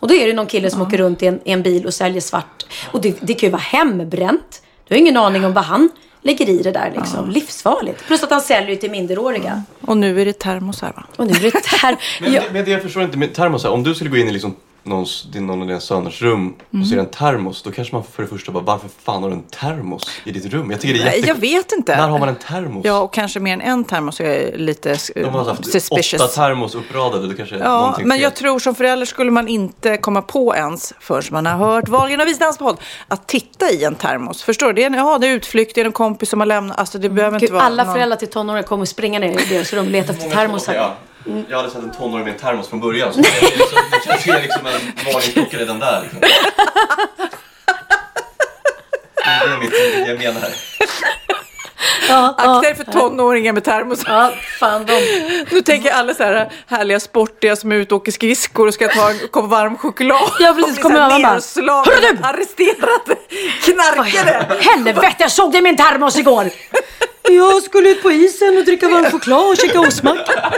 [0.00, 1.94] Och då är det någon kille som åker runt i en, i en bil och
[1.94, 2.66] säljer svart.
[2.92, 4.62] Och det, det kan ju vara hembränt.
[4.88, 5.88] Du har ingen aning om vad han
[6.24, 7.30] lägger i det där liksom.
[7.30, 8.06] Livsfarligt.
[8.06, 9.62] Plus att han säljer ju till minderåriga.
[9.80, 11.04] Och nu är det termosar va?
[11.16, 11.96] Och nu är det här.
[12.20, 12.40] Men, Ja.
[12.40, 14.54] det, men det jag förstår inte med termosar, om du skulle gå in i liksom
[14.84, 16.82] någons, din, någon av dina söners rum Mm.
[16.82, 19.36] och ser en termos, då kanske man för det första bara, varför fan har du
[19.36, 20.70] en termos i ditt rum?
[20.70, 21.28] Jag tycker det är Nej, jätte...
[21.28, 21.96] jag vet inte.
[21.96, 22.84] När har man en termos?
[22.84, 26.22] Ja, och kanske mer än en termos är lite eh, De har haft suspicious.
[26.22, 30.22] åtta termos uppradade, då kanske Ja, men jag tror som förälder skulle man inte komma
[30.22, 32.76] på ens förrän man har hört Wahlgren och Wisdans podd
[33.08, 34.42] att titta i en termos.
[34.42, 34.72] Förstår du?
[34.72, 36.78] Det är en, ja, det är utflykt, det är en kompis som har lämnat.
[36.78, 37.94] Alltså det behöver inte Gud, vara alla någon...
[37.94, 40.74] föräldrar till tonåringar kommer springa ner i deras rum och leta efter termosar.
[40.74, 40.94] Ja.
[41.48, 43.12] Jag hade sett en tonåring med en termos från början.
[43.12, 46.00] Så liksom, jag ser liksom en varningsklocka redan där.
[46.02, 46.20] Liksom.
[49.24, 50.54] Det är mitt, det jag menar här.
[52.08, 54.12] Ja, Akta er för tonåringar med termosar.
[54.12, 54.92] ja, fan de.
[55.50, 58.74] Nu tänker jag alla så här härliga sportiga som är ute och åker skridskor och
[58.74, 60.30] ska ta en kopp varm choklad.
[60.40, 60.78] Ja, precis.
[60.82, 63.16] Kommer mamma bara, "Hörru du!" Arresterad,
[63.64, 64.46] knarkare.
[64.60, 66.50] Helvete, jag såg det i min termos igår!
[67.30, 70.52] Jag skulle ut på isen och dricka varm choklad och käka ostmacka.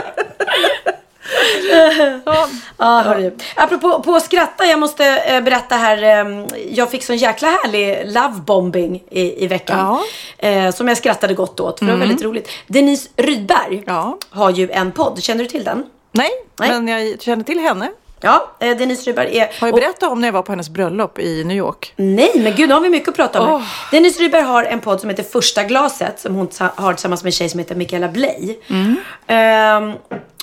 [2.77, 3.31] Ja, hörru.
[3.55, 6.03] Apropå på att skratta, jag måste eh, berätta här.
[6.03, 9.99] Eh, jag fick sån jäkla härlig lovebombing i, i veckan.
[10.37, 12.49] Eh, som jag skrattade gott åt, för det var väldigt roligt.
[12.67, 14.17] Denise Rydberg Ja.
[14.29, 15.23] har ju en podd.
[15.23, 15.83] Känner du till den?
[16.11, 16.69] Nej, Nej.
[16.69, 17.89] men jag känner till henne.
[18.21, 19.49] Ja, eh, Denise Rydberg är...
[19.59, 21.93] Har jag berättat om när jag var på hennes bröllop i New York?
[21.95, 23.61] Nej, men gud, nu har vi mycket att prata om.
[23.61, 23.67] Här.
[23.91, 27.31] Dennis Rydberg har en podd som heter Första glaset som hon har tillsammans med en
[27.31, 28.55] tjej som heter Michaela Bley.
[29.27, 29.93] Ehm,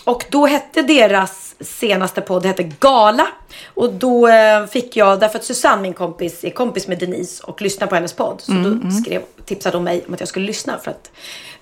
[0.04, 3.26] och då hette deras senaste podd hette Gala.
[3.74, 7.62] Och då eh, fick jag, därför att Susanne, min kompis, är kompis med Denise och
[7.62, 8.40] lyssnar på hennes podd.
[8.40, 11.10] Så då skrev, tipsade hon mig om att jag skulle lyssna för att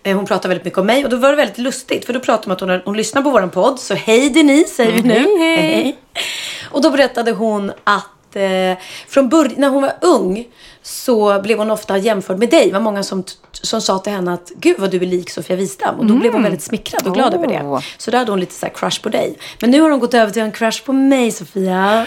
[0.02, 1.04] eh, hon pratar väldigt mycket om mig.
[1.04, 3.22] Och då var det väldigt lustigt för då pratade hon om att hon, hon lyssnar
[3.22, 3.80] på våran podd.
[3.80, 5.38] Så hej Denise säger vi nu.
[5.38, 5.96] hej.
[6.70, 8.78] Och då berättade hon att eh,
[9.08, 10.46] från början, när hon var ung
[10.82, 12.66] så blev hon ofta jämförd med dig.
[12.66, 15.56] Det var många som, som sa till henne att gud vad du är lik Sofia
[15.56, 15.98] Wistam.
[15.98, 17.82] Och då blev hon väldigt smickrad och glad över det.
[17.98, 19.38] Så då hade hon lite så här crush på dig.
[19.60, 22.06] Men nu har hon gått över till en crush på mig Sofia.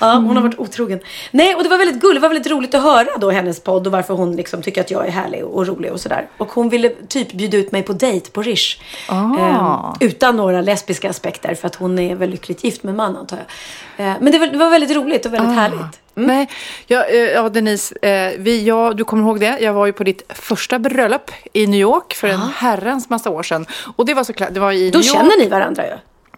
[0.00, 1.00] ja, hon har varit otrogen.
[1.30, 2.16] Nej, och det var väldigt gulligt.
[2.22, 4.90] Det var väldigt roligt att höra då hennes podd och varför hon liksom tycker att
[4.90, 6.28] jag är härlig och rolig och sådär.
[6.38, 8.78] Och hon ville typ bjuda ut mig på dejt på Rish.
[9.08, 9.94] Ah.
[10.00, 13.38] utan några lesbiska aspekter för att hon är väl lyckligt gift med en man antar
[13.96, 14.06] jag.
[14.06, 15.52] Eh, men det var, det var väldigt roligt och väldigt Ah.
[15.60, 16.00] härligt.
[16.14, 16.48] Nej,
[16.86, 19.58] ja, eh, ja Denise, eh, vi, ja, du kommer ihåg det.
[19.60, 23.42] Jag var ju på ditt första bröllop i New York för en herrans massa år
[23.42, 23.66] sedan.
[23.96, 25.16] Och det var såklart, det var i Då New York.
[25.16, 25.92] känner ni varandra ju.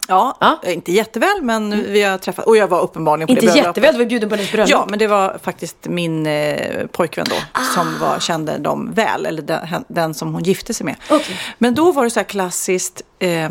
[0.08, 0.60] Ja, Ja.
[0.64, 2.46] eh, inte jätteväl men vi har träffat.
[2.46, 3.66] Och jag var uppenbarligen på Inte det bröllopet.
[3.68, 4.70] jätteväl, du var bjuden på hennes bröllop.
[4.70, 7.36] Ja, men det var faktiskt min eh, pojkvän då
[7.74, 10.96] som var, kände dem väl, eller den, den som hon gifte sig med.
[11.10, 11.36] Okej.
[11.58, 13.50] Men då var det så här klassiskt, eh,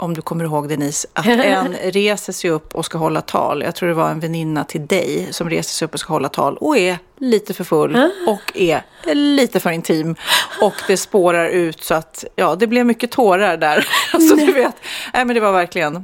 [0.00, 3.62] om du kommer ihåg Denise, att en reser sig upp och ska hålla tal.
[3.62, 6.28] Jag tror det var en väninna till dig som reser sig upp och ska hålla
[6.28, 8.82] tal och är lite för full och är
[9.14, 10.16] lite för intim.
[10.60, 13.86] Och det spårar ut så att, ja, det blev mycket tårar där.
[14.14, 14.74] Alltså du vet,
[15.14, 15.96] nej men det var verkligen...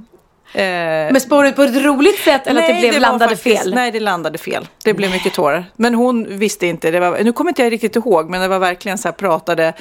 [0.52, 0.62] Eh,
[1.12, 3.74] Men spår ut på ett roligt sätt eller att det blev var landade faktiskt- fel?
[3.74, 4.68] Nej, det landade fel.
[4.84, 5.64] Det blev mycket tårar.
[5.76, 6.90] Men hon visste inte.
[6.90, 9.72] Det var, nu kommer inte jag riktigt ihåg, men det var verkligen så här pratade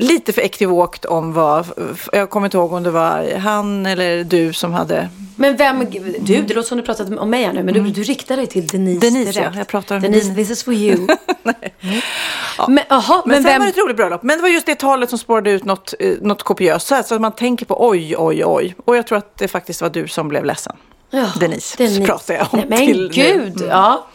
[0.00, 1.66] lite för ekivokt om vad...
[2.12, 5.08] Jag kommer inte ihåg om det var han eller du som hade...
[5.36, 5.84] Men vem,
[6.20, 8.46] du, det låter som du pratat om mig här nu, men du, du riktar dig
[8.46, 9.14] till Denise Mm.
[9.14, 9.54] Denise, direkt.
[9.54, 9.58] ja.
[9.58, 11.06] Jag pratar om Denise, this is for you.
[12.68, 13.58] Men, aha, Men, men, sen vem...
[13.58, 14.22] var det ett roligt bröllop.
[14.22, 16.86] Men det var just det talet som spårade ut något, eh, något kopiöst.
[16.86, 18.74] Så att man tänker på oj, oj, oj.
[18.84, 20.76] Och jag tror att det faktiskt var du som blev ledsen.
[21.12, 23.30] Ja, Denise, så pratar jag om Nej, Men till nu.
[23.30, 23.44] Mm.
[23.54, 24.06] gud, ja.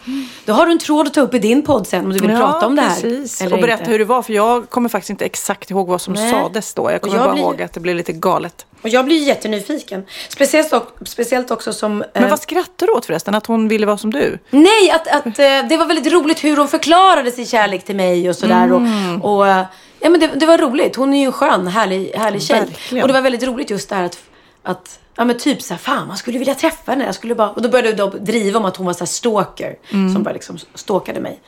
[0.46, 2.38] Då har du en tråd att ta upp i din podd sen om du vill
[2.38, 3.02] prata om det här.
[3.02, 3.42] precis.
[3.42, 3.92] eller Och berätta inte.
[3.92, 4.22] hur det var.
[4.22, 6.32] För jag kommer faktiskt inte exakt ihåg vad som Nej.
[6.32, 6.92] sades då.
[6.92, 8.66] Jag kommer jag bara blir- ihåg att det blev lite galet.
[8.82, 10.06] Och jag blir jättenyfiken.
[10.30, 11.98] Speciellt, och, speciellt också som...
[12.14, 13.36] Men eh, vad skrattar du åt förresten?
[13.36, 14.40] Att hon ville vara som du?
[14.50, 18.30] Nej, att, att eh, det var väldigt roligt hur hon förklarade sin kärlek till mig
[18.30, 18.64] och sådär.
[18.66, 19.22] Mm.
[19.22, 19.66] Och, och, eh,
[20.00, 20.96] ja, men det, det var roligt.
[20.96, 22.60] Hon är ju en skön, härlig, härlig tjej.
[22.60, 23.02] Verkligen.
[23.04, 24.18] Och det var väldigt roligt just det här att,
[24.64, 27.06] att Ja men typ såhär, fan man skulle vilja träffa henne.
[27.06, 27.50] Jag skulle bara...
[27.50, 29.76] Och då började de driva om att hon var såhär stalker.
[29.94, 30.14] Mm.
[30.14, 31.40] Som bara liksom stalkade mig.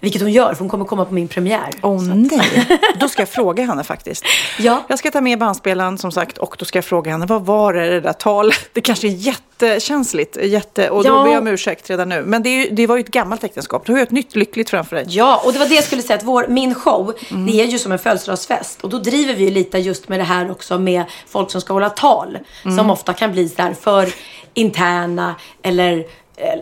[0.00, 1.70] Vilket hon gör, för hon kommer komma på min premiär.
[1.82, 4.24] Åh nej, då ska jag fråga henne faktiskt.
[4.58, 4.82] Ja.
[4.88, 7.74] Jag ska ta med bandspelaren som sagt och då ska jag fråga henne, vad var
[7.74, 8.56] det det där talet?
[8.72, 11.22] Det kanske är jättekänsligt, jätte, och då Ja.
[11.24, 12.22] ber jag om ursäkt redan nu.
[12.26, 14.70] Men det, är det var ju ett gammalt äktenskap, du har ju ett nytt lyckligt
[14.70, 15.04] framför dig.
[15.08, 16.16] Ja, och det var det jag skulle säga.
[16.16, 17.46] Att vår, min show, Mm.
[17.46, 18.82] det är ju som en födelsedagsfest.
[18.84, 21.72] Och då driver vi ju lite just med det här också med folk som ska
[21.72, 22.38] hålla tal.
[22.64, 22.76] Mm.
[22.78, 24.08] Som ofta kan bli så här för
[24.54, 26.06] interna eller,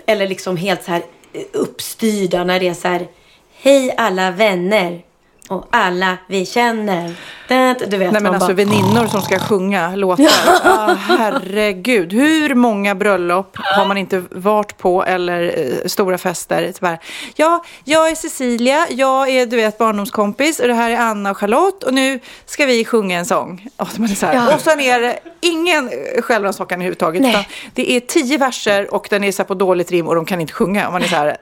[0.06, 1.02] eller liksom helt så här
[1.32, 3.06] eh, uppstyrda när det är så här.
[3.56, 5.02] Hej alla vänner
[5.48, 7.14] och alla vi känner.
[7.48, 10.24] Du vet, Nej men alltså bara, väninnor som ska sjunga låtar.
[10.64, 16.72] Ah, herregud, hur många bröllop har man inte varit på eller eh, stora fester?
[16.80, 16.98] Bara,
[17.36, 21.36] ja, jag är Cecilia, jag är du vet barndomskompis och det här är Anna och
[21.38, 23.68] Charlotte och nu ska vi sjunga en sång.
[23.76, 24.54] Och, man är så här, Ja.
[24.54, 25.90] och sen är det ingen
[26.22, 27.46] självrannsakan överhuvudtaget.
[27.74, 30.52] Det är tio verser och den är så på dåligt rim och de kan inte
[30.52, 30.86] sjunga.
[30.86, 31.36] Och man är så här,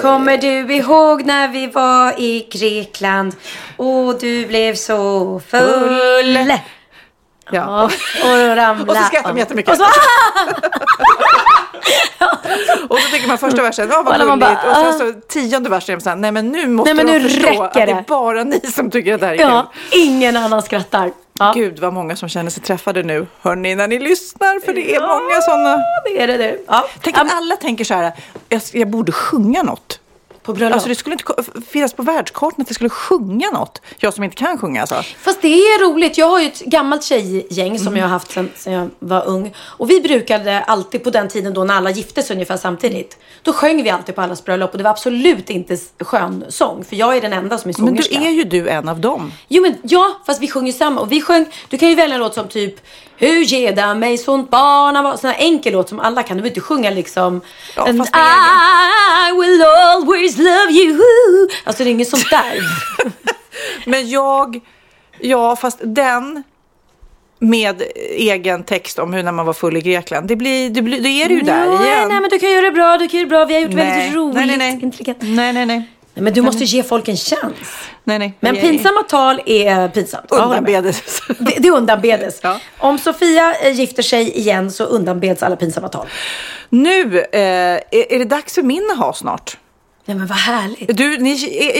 [0.00, 3.36] Kommer du ihåg när vi var i Grekland
[3.76, 6.52] och du blev så full?
[7.50, 7.84] ja.
[7.84, 7.92] Och,
[8.30, 8.92] och ramla.
[8.92, 9.70] Och så skrattar de jättemycket.
[9.70, 9.84] Och så,
[12.88, 14.40] Och så tycker man första versen, ja vad gulligt.
[14.40, 17.18] bara, Och sen så tionde versen är man nej men nu måste Nej, men de
[17.20, 19.72] nu förstå räcker att det är bara ni som tycker att det här är ja,
[19.92, 21.10] ingen annan skrattar.
[21.38, 21.52] Ja.
[21.54, 24.60] Gud vad många som känner sig träffade nu, hörni, när ni lyssnar.
[24.64, 25.82] För det är många sådana.
[26.04, 26.36] det är det.
[26.36, 26.58] det.
[26.66, 26.88] Ja.
[27.00, 28.12] Tänk Ja, att alla tänker så här,
[28.48, 30.00] jag, jag borde sjunga något.
[30.46, 30.72] På bröllop.
[30.74, 31.24] Alltså det skulle inte
[31.70, 33.82] finnas på världskartan att jag skulle sjunga något.
[33.98, 35.02] Jag som inte kan sjunga alltså.
[35.20, 36.18] Fast det är roligt.
[36.18, 37.96] Jag har ju ett gammalt tjejgäng som Mm.
[37.96, 39.54] jag har haft sedan, jag var ung.
[39.58, 43.18] Och vi brukade alltid på den tiden då när alla gifte sig ungefär samtidigt.
[43.42, 46.84] Då sjöng vi alltid på allas bröllop och det var absolut inte skön sång.
[46.84, 48.18] För jag är den enda som är Men sångerska.
[48.18, 49.32] då är ju du en av dem.
[49.48, 51.00] Jo men ja, fast vi sjunger samma.
[51.00, 52.74] Och vi sjöng, du kan ju välja en låt som typ
[53.18, 56.36] Hur ger mig sånt barn Sån här enkel låt som alla kan.
[56.36, 57.40] Du behöver inte sjunga liksom
[57.76, 61.00] Ja, And I will always love you.
[61.64, 62.60] Alltså det är inget sånt där.
[63.90, 64.60] Men jag,
[65.20, 66.42] ja fast den
[67.38, 67.82] med
[68.16, 70.28] egen text om hur när man var full i Grekland.
[70.28, 72.08] Det blir, det blir, då är du ju där nej, igen.
[72.08, 73.44] nej men du kan göra det bra, du kan göra det bra.
[73.44, 73.84] Vi har gjort Nej.
[73.86, 74.78] väldigt roligt, Nej, nej, nej.
[74.82, 75.18] intelligent.
[75.20, 75.90] Nej, nej, nej.
[76.16, 77.54] Nej, men du måste ge folk en chans.
[78.04, 78.34] nej, nej.
[78.40, 80.32] Men pinsamma tal är pinsamt.
[80.32, 81.22] Undanbedes.
[81.38, 82.40] Det, det undanbedes.
[82.42, 82.60] Ja.
[82.78, 86.06] Om Sofia eh, gifter sig igen så undanbeds alla pinsamma tal.
[86.68, 87.40] Nu eh,
[87.90, 89.56] är, det dags för min ha snart.
[90.04, 90.96] Nej men vad härligt.
[90.96, 91.30] Du, ni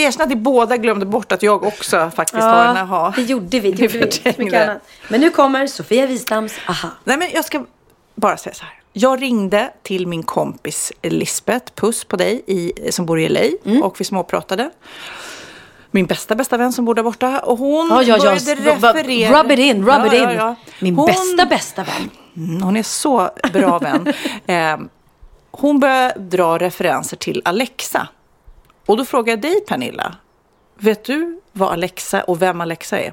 [0.07, 3.12] erkänner att ni båda glömde bort att jag också faktiskt har en aha.
[3.16, 3.72] det gjorde vi.
[3.72, 4.01] Det gjorde vi.
[4.12, 4.44] förträngde.
[4.44, 4.83] Mycket annat.
[5.09, 6.88] Men nu kommer Sofia Wistams aha.
[7.05, 7.64] Nej, men jag ska
[8.14, 8.75] bara säga så här.
[8.99, 13.83] Jag ringde till min kompis Lisbeth, puss på dig, i, som bor i LA Mm.
[13.83, 14.71] och vi småpratade.
[15.91, 17.39] Min bästa, bästa vän som bor där borta.
[17.41, 18.25] Och hon Ja, ja, ja.
[18.25, 19.43] började referera.
[19.43, 20.21] Rub it in, rub Ja, it in.
[20.23, 20.55] ja, ja.
[20.81, 22.11] Min Hon- bästa, bästa vän.
[22.37, 24.07] Mm, Hon är så bra vän.
[24.47, 24.87] eh,
[25.51, 28.09] hon började dra referenser till Alexa.
[28.87, 30.15] Och då frågar jag dig Pernilla.
[30.79, 33.13] Vet du vad Alexa och vem Alexa är?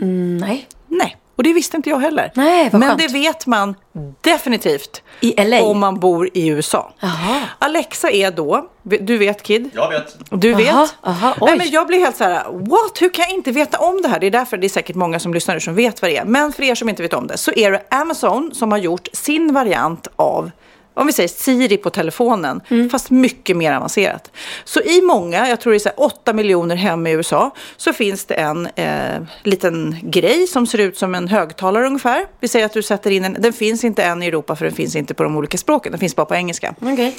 [0.00, 0.68] Mm, nej.
[0.88, 2.32] Nej, och det visste inte jag heller.
[2.34, 3.00] Nej, vad Men skönt.
[3.00, 3.74] det vet man
[4.20, 5.62] definitivt I LA?
[5.62, 6.92] om man bor i USA.
[7.00, 7.40] Jaha.
[7.58, 9.70] Alexa är då, du vet Kid?
[9.74, 10.16] Jag vet.
[10.30, 10.74] Du vet?
[10.74, 11.34] Aha, aha.
[11.40, 13.02] Nej, men jag blir helt så här, what?
[13.02, 14.20] Hur kan jag inte veta om det här?
[14.20, 16.24] Det är därför det är säkert många som lyssnar nu som vet vad det är.
[16.24, 19.08] Men för er som inte vet om det så är det Amazon som har gjort
[19.12, 20.50] sin variant av
[20.94, 22.90] om vi säger Siri på telefonen, Mm.
[22.90, 24.30] fast mycket mer avancerat.
[24.64, 27.92] Så i många, jag tror det är så här 8 miljoner hem i USA, så
[27.92, 32.26] finns det en eh, liten grej som ser ut som en högtalare ungefär.
[32.40, 34.74] Vi säger att du sätter in en, den finns inte än i Europa för den
[34.74, 36.74] finns inte på de olika språken, den finns bara på engelska.
[36.80, 37.16] Okej.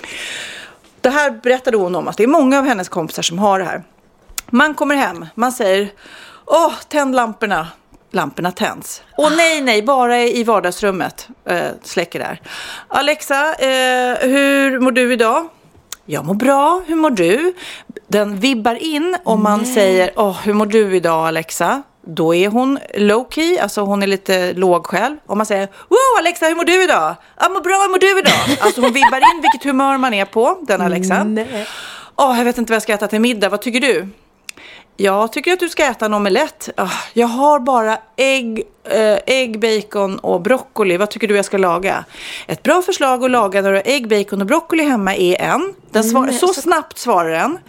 [1.01, 3.65] Det här berättade hon om att det är många av hennes kompisar som har det
[3.65, 3.83] här.
[4.49, 5.89] Man kommer hem, man säger
[6.45, 7.67] Åh, tänd lamporna.
[8.13, 9.03] Lamporna tänds.
[9.17, 11.27] Åh nej, nej, bara i vardagsrummet.
[11.45, 12.41] Eh, släcker där.
[12.87, 15.49] Alexa, eh, hur mår du idag?
[16.05, 17.53] Jag mår bra, hur mår du?
[18.07, 21.83] Den vibbar in om man säger Åh, hur mår du idag Alexa?
[22.05, 25.17] Då är hon low key, alltså hon är lite låg själv.
[25.25, 27.15] Om man säger Wow Alexa, hur mår du idag?
[27.39, 28.57] Jag mår bra, hur mår du idag?
[28.59, 31.25] Alltså hon vibbar in vilket humör man är på, den Alexa.
[32.15, 34.07] Åh, jag vet inte vad jag ska äta till middag, vad tycker du?
[34.97, 36.69] Jag tycker att du ska äta en omelett.
[36.77, 40.97] Ah, Jag har bara ägg, eh, ägg, bacon och broccoli.
[40.97, 42.05] Vad tycker du jag ska laga?
[42.47, 45.73] Ett bra förslag att laga när du har ägg, bacon och broccoli hemma är en.
[45.91, 47.59] Den svar, Nej, så, så- snabbt svarar den.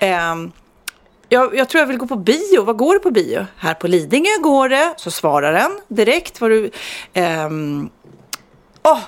[0.00, 0.52] Ehm,
[1.28, 2.62] jag, jag tror jag vill gå på bio.
[2.64, 3.46] Vad går det på bio?
[3.56, 4.94] Här på Lidingö går det.
[4.96, 6.40] Så svarar den direkt.
[6.40, 6.70] Vad du,
[7.14, 7.88] ehm,
[8.82, 8.98] Åh,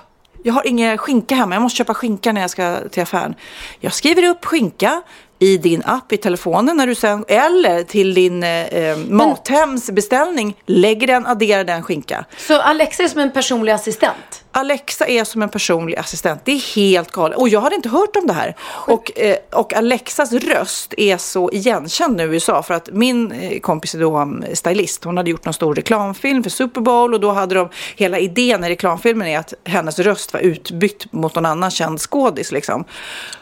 [0.43, 1.55] jag har ingen skinka hemma.
[1.55, 3.35] Jag måste köpa skinka när jag ska till affären.
[3.81, 5.03] Jag skriver upp skinka
[5.45, 10.57] i din app i telefonen när du sen, eller till din eh, Mathems beställning.
[10.67, 12.25] Lägger den, adderar den skinka.
[12.37, 14.45] Så Alexa är som en personlig assistent?
[14.51, 16.41] Alexa är som en personlig assistent.
[16.45, 17.39] Det är helt galet.
[17.39, 18.57] Och jag hade inte hört om det här.
[18.63, 22.63] Och, eh, och Alexas röst är så igenkänd nu i USA.
[22.63, 25.05] För att min eh, kompis är då um, stylist.
[25.05, 27.15] Hon hade gjort någon stor reklamfilm för Super Bowl.
[27.15, 31.35] Och då hade de, hela idén i reklamfilmen är att hennes röst var utbytt mot
[31.35, 32.53] någon annan känd skådis.
[32.53, 32.85] Liksom.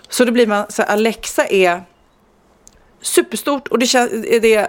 [0.09, 1.83] Så då blir man, så Alexa är
[3.03, 3.69] superstort.
[3.69, 4.11] Och det känns,
[4.43, 4.69] det är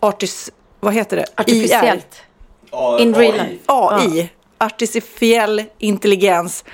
[0.00, 0.50] artis,
[0.80, 1.22] vad heter det?
[1.22, 1.40] IR.
[1.40, 2.16] Artificiellt.
[2.98, 3.58] In real life.
[3.66, 6.64] AI, artificiell intelligens,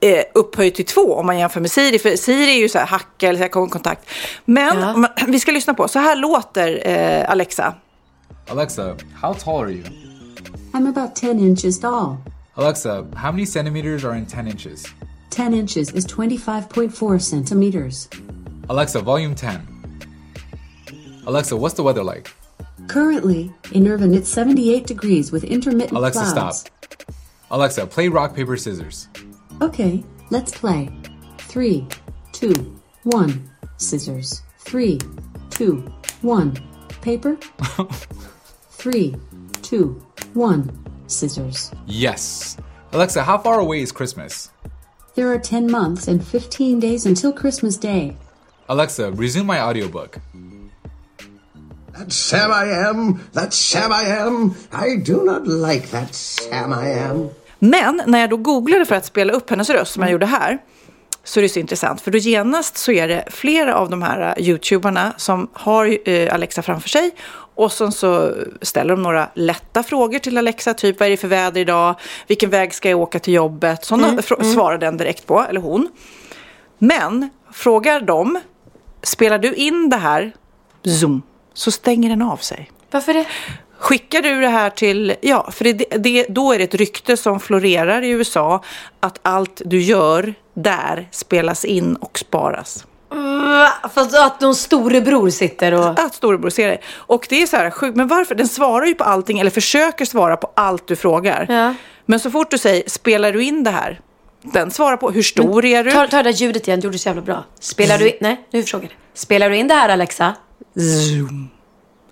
[0.00, 1.98] eh, upphöjt till två om man jämför med Siri.
[1.98, 4.10] För Siri är ju så här hacka eller så här kom i kontakt.
[4.44, 4.96] Men Ja.
[4.96, 7.74] man, vi ska lyssna på, så här låter eh, Alexa.
[8.48, 9.82] Alexa, how tall are you?
[10.72, 12.16] I'm about 10 inches tall.
[12.54, 14.84] Alexa, how many centimeters are in 10 inches?
[15.30, 18.08] 10 inches is 25.4 centimeters.
[18.68, 19.50] Alexa, volume 10.
[21.26, 22.32] Alexa, what's the weather like?
[22.88, 26.60] Currently, in Irvine, it's 78 degrees with intermittent Alexa, clouds.
[26.60, 26.72] stop.
[27.50, 29.08] Alexa, play rock, paper, scissors.
[29.60, 30.88] Okay, let's play.
[31.38, 31.86] Three,
[32.32, 32.52] two,
[33.04, 33.48] one.
[33.78, 34.42] Scissors.
[34.60, 34.98] Three,
[35.50, 35.76] two,
[36.22, 36.56] one.
[37.02, 37.36] Paper.
[38.70, 39.14] Three,
[39.62, 40.02] two,
[40.34, 40.70] one.
[41.08, 41.72] Scissors.
[41.86, 42.56] Yes.
[42.92, 44.50] Alexa, how far away is Christmas?
[45.14, 48.16] There are 10 months and 15 days until Christmas Day.
[48.68, 50.18] Alexa, resume my audiobook.
[51.98, 54.54] That Sam I am, that Sam I am,
[54.86, 57.28] I do not like that Sam I am.
[57.58, 60.58] Men när jag då googlade för att spela upp hennes röst som jag gjorde här
[61.24, 62.00] så är det så intressant.
[62.00, 66.34] För då genast så är det flera av de här eh, youtubarna som har eh,
[66.34, 67.10] Alexa framför sig.
[67.54, 68.32] Och sen så
[68.62, 71.94] ställer de några lätta frågor till Alexa, typ vad är det för väder idag,
[72.26, 75.88] vilken väg ska jag åka till jobbet, sådana fr- svarar den direkt på, eller hon.
[76.78, 78.40] Men frågar de,
[79.02, 80.32] spelar du in det här,
[81.00, 81.22] zoom,
[81.56, 82.70] så stänger den av sig.
[82.90, 83.24] Varför det?
[83.78, 87.40] Skickar du det här till, ja, för det, det, då är det ett rykte som
[87.40, 88.62] florerar i USA
[89.00, 92.84] att allt du gör där spelas in och sparas.
[93.94, 95.98] Fast att någon storebror sitter och...
[96.00, 96.80] Att storebror ser dig.
[96.96, 98.34] Och det är så här sjukt, men varför?
[98.34, 101.46] Den svarar ju på allting, eller försöker svara på allt du frågar.
[101.48, 101.74] Ja.
[102.06, 104.00] Men så fort du säger, spelar du in det här?
[104.42, 105.90] Den svarar på, hur stor är du?
[105.90, 107.44] Ta, ta det där ljudet igen, det gjorde så jävla bra.
[107.60, 108.16] Spelar du in...
[108.20, 108.92] Nej, nu frågar jag.
[109.14, 110.34] Spelar du in det här Alexa?
[110.76, 111.48] Zoom.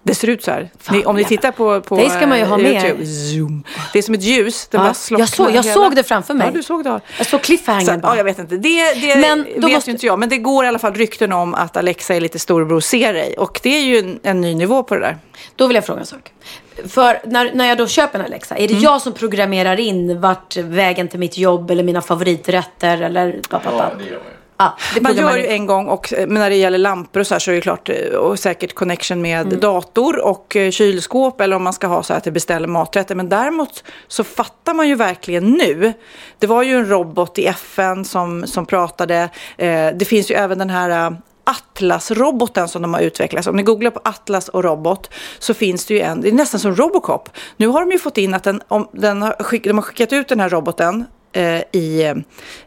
[0.06, 0.70] Det ser ut så här.
[0.80, 2.66] Fan, om ni tittar på, på Det ska man ju eh, ha med.
[2.84, 3.06] YouTube.
[3.06, 3.64] Zoom.
[3.92, 4.68] Det är som ett ljus.
[4.70, 6.46] Den Ja, bara slocknar jag såg- jag hela- såg det framför mig.
[6.46, 7.00] Ja, du såg det.
[7.18, 8.12] Jag såg cliffhangern Så, att, bara.
[8.12, 8.56] ja, jag vet inte.
[8.56, 10.18] Det, det Men vet då ju måste- inte jag.
[10.18, 13.34] Men det går i alla fall rykten om att Alexa är lite storebror ser dig.
[13.38, 15.18] Och det är ju en, en ny nivå på det där.
[15.56, 16.32] Då vill jag fråga en sak.
[16.88, 18.82] För när, när jag då köper en Alexa, är det Mm.
[18.84, 23.40] jag som programmerar in vart vägen till mitt jobb eller mina favoriträtter eller...
[23.50, 24.18] Ja, det gör man ju.
[24.56, 27.38] Ja, Man gör ju en gång, och, men när det gäller lampor och så här
[27.38, 29.60] så är det klart, eh, och säkert connection med Mm.
[29.60, 33.14] dator och eh, kylskåp eller om man ska ha så här att det beställer maträtter.
[33.14, 35.92] Men däremot så fattar man ju verkligen nu.
[36.38, 39.28] Det var ju en robot i FN som, som pratade.
[39.56, 41.10] Eh, det finns ju även den här eh,
[41.44, 43.46] Atlas-roboten som de har utvecklat.
[43.46, 46.60] Om ni googlar på Atlas och robot så finns det ju en, det är nästan
[46.60, 47.28] som Robocop.
[47.56, 50.12] Nu har de ju fått in att den, om, den har, skick, de har skickat
[50.12, 51.04] ut den här roboten
[51.34, 52.12] eh, i,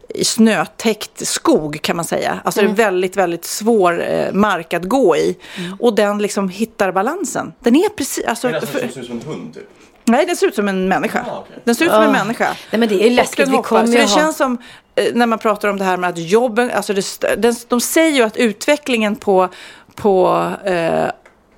[0.10, 2.40] i snötäckt skog kan man säga.
[2.44, 5.38] Alltså det är väldigt, väldigt svår eh, mark att gå i.
[5.80, 7.54] Och den liksom hittar balansen.
[7.60, 9.70] Den är precis, alltså, Det är nästan för, ser ut som en hund typ.
[10.06, 11.26] nej den ser ut som en människa.
[11.32, 11.44] Ah.
[11.64, 12.14] Den ser ut som en Ah.
[12.14, 12.48] människa.
[12.72, 13.48] Nej, men det är läskigt.
[13.48, 14.58] Vi kommer Så det ha- känns som
[14.96, 17.06] eh, när man pratar om det här med att jobben, alltså det,
[17.38, 19.50] den, de säger ju att utvecklingen på,
[19.96, 21.06] på eh,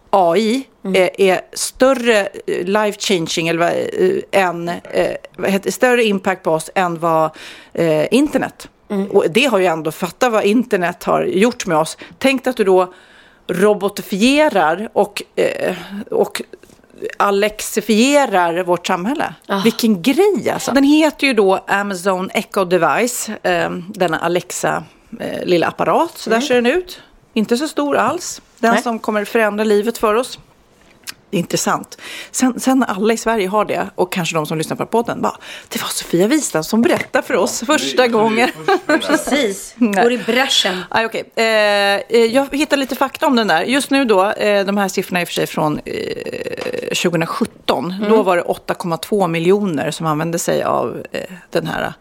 [0.09, 1.01] AI Mm.
[1.01, 3.89] är, är större eh, life changing eller
[4.31, 7.31] eh, än, eh, större impact på oss än vad
[7.73, 8.69] eh, internet.
[8.89, 9.07] Mm.
[9.07, 11.97] Och det har ju ändå, fatta vad internet har gjort med oss.
[12.17, 12.93] Tänk att du då
[13.47, 15.75] robotifierar och, eh,
[16.11, 16.41] och
[17.17, 19.33] alexifierar vårt samhälle.
[19.47, 19.61] Ah.
[19.63, 20.71] Vilken grej alltså.
[20.71, 24.83] Den heter ju då Amazon Echo Device, eh, denna Alexa
[25.19, 26.17] eh, lilla apparat.
[26.17, 27.01] Så där ser den ut.
[27.33, 28.41] Inte så stor alls.
[28.59, 28.83] Den Nej.
[28.83, 30.39] som kommer förändra livet för oss.
[31.31, 31.97] Intressant.
[32.31, 35.37] Sen, sen alla i Sverige har det och kanske de som lyssnar på podden bara,
[35.69, 38.49] det var Sofia Wistam som berättade för oss första gången.
[38.85, 39.75] Precis.
[39.77, 40.83] Går i bräschen.
[40.89, 41.23] Ah, okay.
[41.35, 43.63] eh, eh, jag hittade lite fakta om den där.
[43.63, 45.93] Just nu då, eh, de här siffrorna är i och för sig från eh,
[46.95, 47.91] 2017.
[47.91, 48.09] Mm.
[48.09, 51.93] Då var det 8,2 miljoner som använde sig av eh, den här.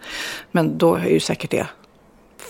[0.50, 1.66] Men då är ju säkert det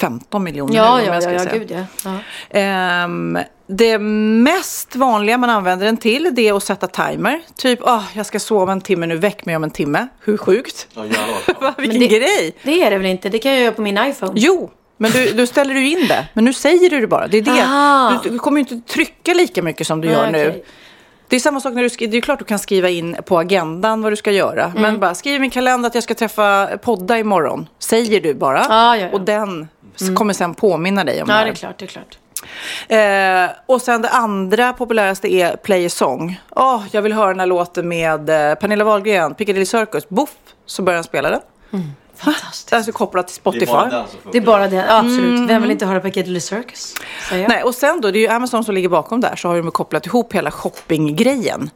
[0.00, 0.74] 15 miljoner.
[0.76, 1.58] Ja, om ja, jag ja, ska ja, säga.
[1.58, 1.84] gud ja.
[2.04, 2.18] ja.
[2.58, 7.40] Ehm, det mest vanliga man använder den till det är att sätta timer.
[7.56, 10.06] Typ, ah, jag ska sova en timme nu, väck mig om en timme.
[10.24, 10.86] Hur sjukt?
[10.94, 11.74] Ja jävlar.
[11.80, 12.56] Vilken det- grej!
[12.62, 13.28] Det är det väl inte?
[13.28, 14.32] Det kan jag göra på min iPhone.
[14.36, 16.28] Jo, men du, då ställer du in det.
[16.34, 17.26] Men nu säger du det bara.
[17.26, 18.22] Det är det.
[18.24, 20.48] Du, du kommer ju inte trycka lika mycket som du gör Nej, nu.
[20.48, 20.64] okej.
[21.28, 23.38] Det är samma sak när du skriver, det är klart du kan skriva in på
[23.38, 24.64] agendan vad du ska göra.
[24.64, 24.82] Mm.
[24.82, 27.68] Men bara skriv i min kalender att jag ska träffa podda imorgon.
[27.78, 28.58] Säger du bara.
[28.68, 29.08] Ja, ja, ja.
[29.12, 29.68] Och den
[30.14, 31.50] kommer sen påminna dig om Ja, det det här.
[31.50, 32.18] är klart, det är klart.
[32.88, 36.40] Eh, och sen det andra populäraste är Play a Song.
[36.50, 40.08] Åh, jag vill höra den här låten med eh, Pernilla Wahlgren, Piccadilly Circus.
[40.08, 40.30] Boff,
[40.66, 41.40] så börjar den spela den.
[42.18, 42.72] Fantastiskt.
[42.72, 43.64] Alltså kopplat till Spotify.
[43.66, 44.32] Det är bara den som funkar.
[44.32, 45.50] Det är bara det, ja, absolut.
[45.50, 46.94] Vem vill inte höra Piccadilly Circus?
[47.28, 47.48] Säger jag.
[47.48, 49.70] Nej, och sen då, det är ju Amazon som ligger bakom där, så har de
[49.70, 51.70] kopplat ihop hela shoppinggrejen.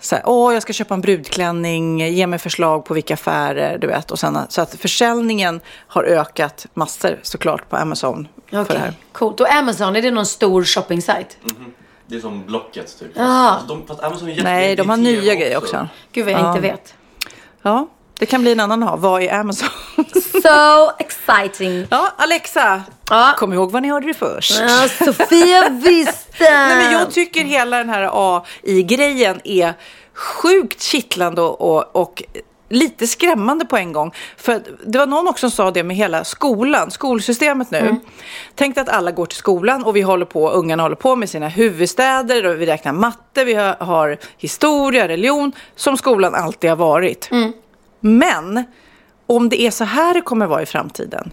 [0.00, 3.86] Så här, åh, jag ska köpa en brudklänning, ge mig förslag på vilka affärer, du
[3.86, 4.10] vet.
[4.10, 8.94] Och sen, så att försäljningen har ökat massor såklart på Amazon för Okej, det här.
[9.12, 9.40] coolt.
[9.40, 11.36] Och Amazon, är det någon stor shopping-sajt?
[12.06, 13.10] Det är som Blocket typ.
[13.16, 13.54] Ah.
[13.54, 15.88] Fast de, fast Amazon är Nej, de har nya grejer också.
[16.12, 16.48] Gud vad jag Ja.
[16.48, 16.94] inte vet.
[17.62, 17.88] Ja,
[18.22, 18.96] det kan bli en annan ha.
[18.96, 19.68] Vad är Amazon?
[20.42, 21.86] So exciting.
[21.90, 23.34] ja, Alexa, Ja.
[23.38, 24.60] kom ihåg vad ni hörde det först.
[24.60, 26.22] Ja, Sofia visste.
[26.40, 29.74] Nej, men jag tycker hela den här AI-grejen är
[30.14, 32.22] sjukt kittlande och, och,
[32.68, 34.14] lite skrämmande på en gång.
[34.36, 37.96] För det var någon också som sa det med hela skolan, skolsystemet nu.
[38.54, 41.30] Tänk dig att alla går till skolan och vi håller på, ungarna håller på med
[41.30, 46.76] sina huvudstäder och vi räknar matte, vi har, har historia, religion, som skolan alltid har
[46.76, 47.28] varit.
[48.02, 48.64] Men
[49.26, 51.32] om det är så här det kommer vara i framtiden.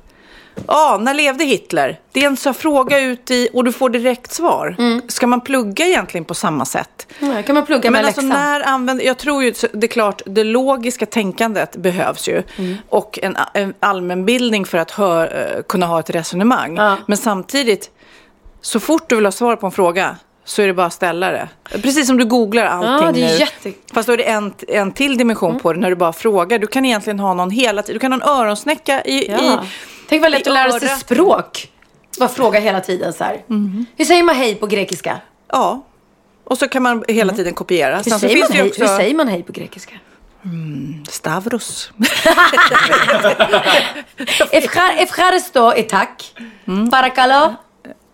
[0.67, 1.99] Ja, när levde Hitler?
[2.11, 4.75] Det är en sån fråga ut i och du får direkt svar.
[5.07, 7.07] Ska man plugga egentligen på samma sätt?
[7.19, 8.39] Ja, kan man plugga med Men alltså läxan.
[8.39, 12.43] när använder, jag tror ju, det är klart, det logiska tänkandet behövs ju.
[12.57, 12.77] Mm.
[12.89, 16.75] Och en, en allmänbildning för att hö, eh, kunna ha ett resonemang.
[16.75, 16.97] Ja.
[17.07, 17.89] Men samtidigt,
[18.61, 20.15] så fort du vill ha svar på en fråga
[20.49, 21.49] så är det bara att ställa det.
[21.71, 23.39] Precis som du googlar allting Ja, det är nu.
[23.39, 25.61] jätte- Fast då är det en, en till dimension Mm.
[25.61, 26.59] på det när du bara frågar.
[26.59, 27.93] Du kan egentligen ha någon hela tiden.
[27.95, 29.37] Du kan ha en öronsnäcka i, Ja.
[29.37, 29.57] i
[30.09, 31.67] Tänk vad lätt att lära sig språk.
[32.19, 33.41] Bara fråga hela tiden så här.
[33.97, 35.17] Hur säger man hej på grekiska?
[35.51, 35.85] Ja.
[36.43, 37.87] Och så kan man hela tiden kopiera.
[37.91, 38.03] Mm.
[38.05, 39.93] Hur säger, finns hej, också hur säger man hej på grekiska?
[41.09, 41.91] Stavros.
[44.51, 46.33] Efchar- Efcharisto är tack.
[46.91, 47.55] Parakalo.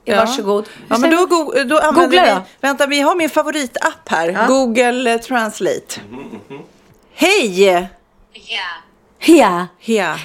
[0.05, 0.17] Ja.
[0.17, 0.69] Varsågod.
[0.89, 2.31] Ja, men då, go- då använder Googla vi...
[2.31, 2.41] då.
[2.61, 4.29] Vänta, vi har min favoritapp här.
[4.29, 4.47] Ja.
[4.47, 6.01] Google eh, Translate.
[7.15, 7.63] Hej!
[8.33, 8.61] Ja.
[9.19, 9.67] Ja.
[9.81, 10.19] Ja.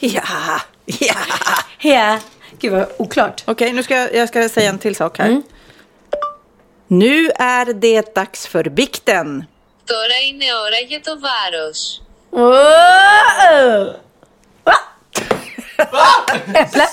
[0.00, 0.22] Ja.
[0.86, 1.14] Ja.
[1.78, 2.18] Ja.
[2.58, 3.42] Gud vad oklart.
[3.46, 5.26] Okej, nu ska jag, jag ska säga en till sak här.
[5.26, 5.42] Mm.
[6.86, 9.44] Nu är det dags för bikten.
[9.86, 12.00] Τώρα είναι ώρα για το βάρος.
[15.91, 16.55] Wow!
[16.55, 16.87] Äpple.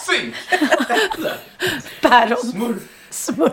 [2.00, 2.38] Päron.
[2.38, 2.82] Smurf.
[3.10, 3.52] Smurf.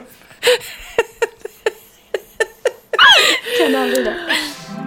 [3.57, 4.15] Kan aldrig det.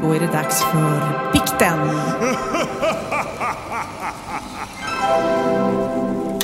[0.02, 1.90] Då är det dags för bikten.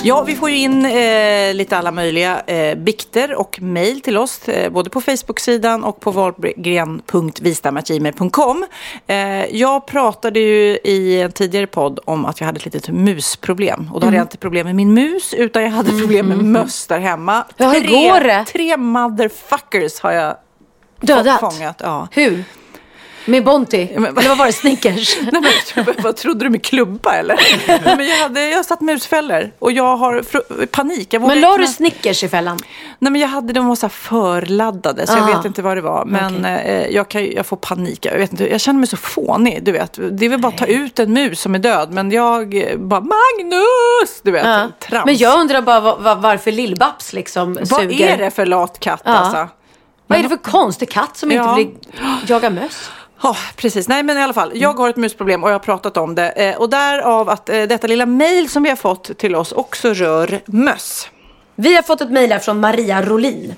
[0.05, 4.49] Ja, vi får ju in eh, lite alla möjliga eh, bikter och mejl till oss,
[4.49, 8.67] eh, både på Facebook-sidan och på valgren.vistamagmail.com.
[9.07, 13.91] Eh, jag pratade ju i en tidigare podd om att jag hade ett litet musproblem.
[13.93, 16.87] Och då hade jag inte problem med min mus, utan jag hade problem med möss
[16.87, 17.45] där hemma.
[17.57, 18.45] Ja, hur går det?
[18.45, 20.37] Tre motherfuckers har jag
[21.01, 21.41] Dödat?
[21.41, 21.81] fångat.
[21.85, 22.09] Ja.
[22.11, 22.45] Hur?
[23.25, 23.91] Med Bonti?
[23.95, 24.53] Eller vad var det?
[24.53, 25.17] Snickers?
[25.33, 27.41] Nej, men, tror- vad trodde du med klubba eller?
[27.85, 30.23] Nej, men jag, hade, jag har satt musfällor och jag har
[30.67, 31.13] panik.
[31.15, 32.59] Jag Men la du Snickers i fällan?
[32.99, 35.37] Nej men jag hade, de var så förladdade så jag Ah.
[35.37, 36.05] vet inte vad det var.
[36.05, 38.07] Men eh, jag, kan, jag får panik.
[38.07, 39.99] Jag, vet inte, jag känner mig så fånig, du vet.
[40.11, 41.93] Det är väl bara att ta ut en mus som är död.
[41.93, 44.21] Men jag eh, bara, Magnus!
[44.23, 44.69] Du vet, Ja.
[44.89, 45.07] trams.
[45.07, 48.09] Men jag undrar bara va- va- varför Lill-Babs liksom vad suger.
[48.09, 49.11] är det för lat katt Ja.
[49.13, 49.49] alltså?
[50.07, 51.59] Vad är det för konstig katt som Ja.
[51.61, 52.91] inte vill jaga möss?
[53.23, 53.89] Ja, precis.
[53.89, 54.53] Nej, men i alla fall.
[54.55, 56.31] Jag har ett musproblem och jag har pratat om det.
[56.31, 59.95] Eh, och därav att eh, detta lilla mejl som vi har fått till oss också
[59.95, 61.09] rör möss.
[61.55, 63.55] Vi har fått ett mejl här från Maria Rolin.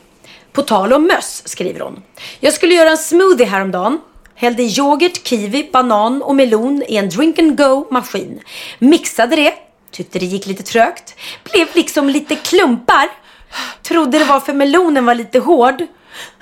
[0.52, 2.02] På tal om möss, skriver hon.
[2.40, 4.00] Jag skulle göra en smoothie häromdagen.
[4.34, 8.40] Hällde yoghurt, kiwi, banan och melon i en drink and go maskin.
[8.78, 9.54] Mixade det.
[9.90, 11.14] Tyckte det gick lite trögt.
[11.52, 13.08] Blev liksom lite klumpar.
[13.82, 15.86] Trodde det var för melonen var lite hård.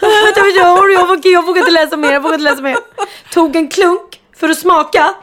[0.00, 0.94] Gör du?
[0.94, 2.12] Jag vågar, jag vågar inte läsa mer.
[2.12, 2.76] Jag vågar inte läsa mer.
[3.32, 5.14] Tog en klunk för att smaka.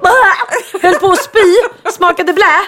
[0.81, 1.55] Höll på att spy.
[1.91, 2.59] Smakade blä.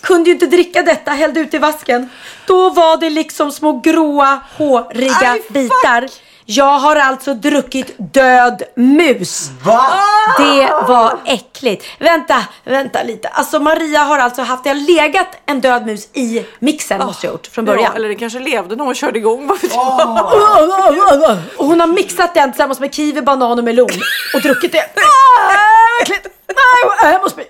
[0.00, 1.10] Kunde ju inte dricka detta.
[1.10, 2.10] Hällde ut i vasken.
[2.46, 5.48] Då var det liksom små gråa, håriga fuck.
[5.48, 6.08] bitar.
[6.52, 9.50] Jag har alltså druckit död mus.
[9.64, 9.82] Va?
[10.38, 11.86] Det var äckligt.
[11.98, 13.28] Vänta, vänta lite.
[13.28, 17.32] Alltså Maria har alltså haft, det har legat en död mus i mixen måste jag
[17.32, 17.84] gjort från början.
[17.84, 19.50] Ja, eller det kanske levde när hon körde igång.
[19.70, 21.38] Jag?
[21.58, 23.90] Och hon har mixat den tillsammans med kiwi, banan och melon
[24.34, 24.84] och druckit det.
[25.42, 26.26] Ah, äckligt.
[27.02, 27.46] Jag måste bli...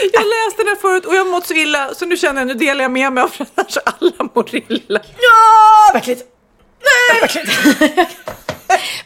[0.00, 0.10] Nej.
[0.12, 2.46] Jag läste den här förut och jag har mått så illa så nu känner jag
[2.48, 5.00] nu delar jag med mig av den här så alla mår illa.
[5.18, 6.24] Ja, vad äckligt.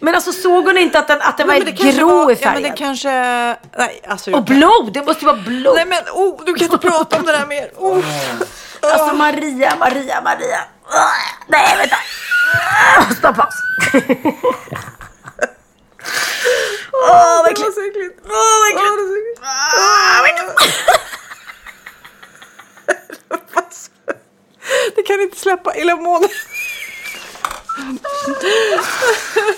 [0.01, 2.33] Men alltså såg hon inte att den, att den var men det kanske grå var-
[2.33, 2.55] i färgen?
[2.55, 3.11] Ja, men det kanske...
[3.79, 4.33] Nej, alltså...
[4.33, 5.75] Och blod, det måste vara blod.
[5.75, 7.71] Nej men oh, du kan inte prata om det där mer.
[7.77, 8.05] Oh.
[8.81, 10.61] Alltså Maria, Maria, Maria.
[11.49, 11.97] Nej, vänta.
[13.15, 13.55] Stopp paus.
[17.03, 17.79] Åh, vad äckligt.
[18.25, 18.31] Åh,
[18.61, 19.41] vad äckligt.
[19.43, 20.59] Åh, vad äckligt.
[24.97, 26.29] Det kan inte släppa Illamåne.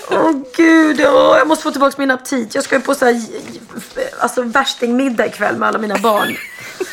[0.09, 2.55] Åh gud, åh, jag måste få tillbaka min aptit.
[2.55, 3.21] Jag ska ju på så här,
[4.19, 6.37] alltså värstingmiddag ikväll med alla mina barn.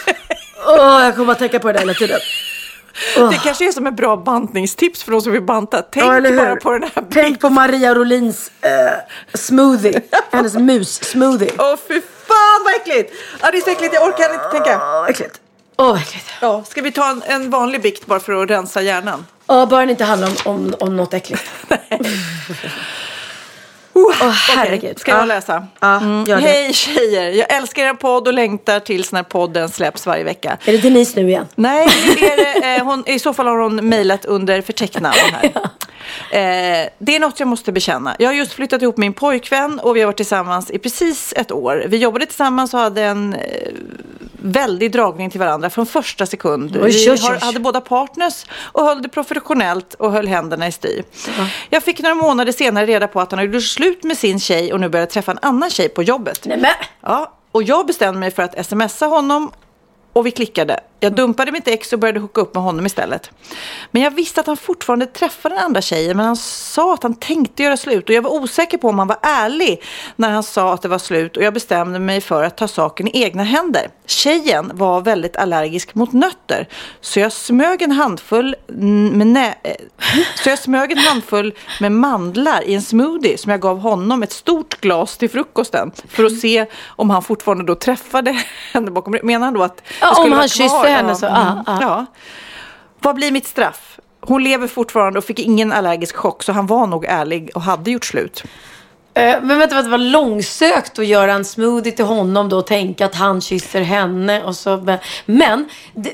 [0.67, 2.21] Åh, jag kommer bara tänka på det där hela tiden.
[3.31, 5.83] Det kanske är som ett bra bantningstips för de som vill banta.
[5.83, 8.71] Tänk Ja, bara på den här Tänk på Maria Rolins eh,
[9.35, 10.03] smoothie.
[10.33, 11.51] Hennes mus-smoothie.
[11.59, 13.13] Åh fy fan vad äckligt!
[13.41, 14.81] Ja, det är så äckligt, jag orkar inte tänka.
[15.09, 15.41] Äckligt.
[15.77, 16.27] Åh, vad äckligt.
[16.41, 19.27] Ja, ska vi ta en, en vanlig bikt bara för att rensa hjärnan?
[19.47, 21.51] Ja, bara det inte handlar om, om, om något äckligt.
[24.21, 24.99] Åh, herregud.
[24.99, 25.25] Ska jag Ja.
[25.25, 25.67] läsa?
[25.81, 26.43] Ja, gör det.
[26.43, 27.31] Hej tjejer!
[27.31, 30.59] Jag älskar er podd och längtar tills när podden släpps varje vecka.
[30.65, 31.47] Är det Denise nu igen?
[31.55, 31.89] Nej,
[32.19, 35.51] det är det, eh, hon, i så fall har hon mejlat under förtecknad här.
[36.31, 38.17] Eh, det är något jag måste bekänna.
[38.19, 41.33] Jag har just flyttat ihop med min pojkvän och vi har varit tillsammans i precis
[41.37, 41.85] ett år.
[41.89, 43.73] Vi jobbade tillsammans och hade en eh,
[44.43, 46.77] väldig dragning till varandra från första sekund.
[46.83, 51.05] Oj, vi oj, hade båda partners och höll det professionellt och höll händerna i styr.
[51.71, 54.73] Jag fick några månader senare reda på att han hade gjort slut med sin tjej
[54.73, 56.41] och nu började träffa en annan tjej på jobbet.
[56.45, 56.71] Nej, men.
[57.01, 59.51] Ja, och jag bestämde mig för att smsa honom
[60.13, 60.81] och vi klickade.
[61.01, 63.31] Jag dumpade mitt ex och började hooka upp med honom istället.
[63.91, 67.15] Men jag visste att han fortfarande träffade den andra tjejen men han sa att han
[67.15, 69.83] tänkte göra slut och jag var osäker på om han var ärlig
[70.17, 73.09] när han sa att det var slut och jag bestämde mig för att ta saken
[73.09, 73.89] i egna händer.
[74.07, 76.69] Tjejen var väldigt allergisk mot nötter
[77.01, 78.57] så jag smög en handfull
[79.13, 79.75] med, nä- eh,
[80.43, 84.33] så jag smög en handfull med mandlar i en smoothie som jag gav honom ett
[84.33, 88.43] stort glas till frukosten för att se om han fortfarande då träffade
[88.73, 89.17] henne bakom.
[89.23, 90.49] Menar han då att Ja, det skulle om vara han
[90.89, 91.79] kysste henne så, mm, ja, ja.
[91.81, 92.07] ja.
[93.01, 93.99] Vad blir mitt straff?
[94.21, 97.91] Hon lever fortfarande och fick ingen allergisk chock så han var nog ärlig och hade
[97.91, 98.43] gjort slut.
[99.15, 103.07] Eh, Men vänta, det var långsökt att göra en smoothie till honom då och tänka
[103.07, 104.99] att han kysser henne och så.
[105.27, 106.13] Men d-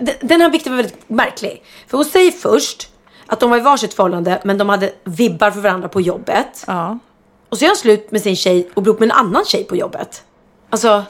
[0.00, 1.62] d- den här bikten var väldigt märklig.
[1.88, 2.88] För hon säger först
[3.26, 6.64] att de var i varsitt förhållande men de hade vibbar för varandra på jobbet.
[6.66, 6.98] Ja.
[7.48, 9.76] Och så gör han slut med sin tjej och bor med en annan tjej på
[9.76, 10.22] jobbet.
[10.70, 11.04] Alltså,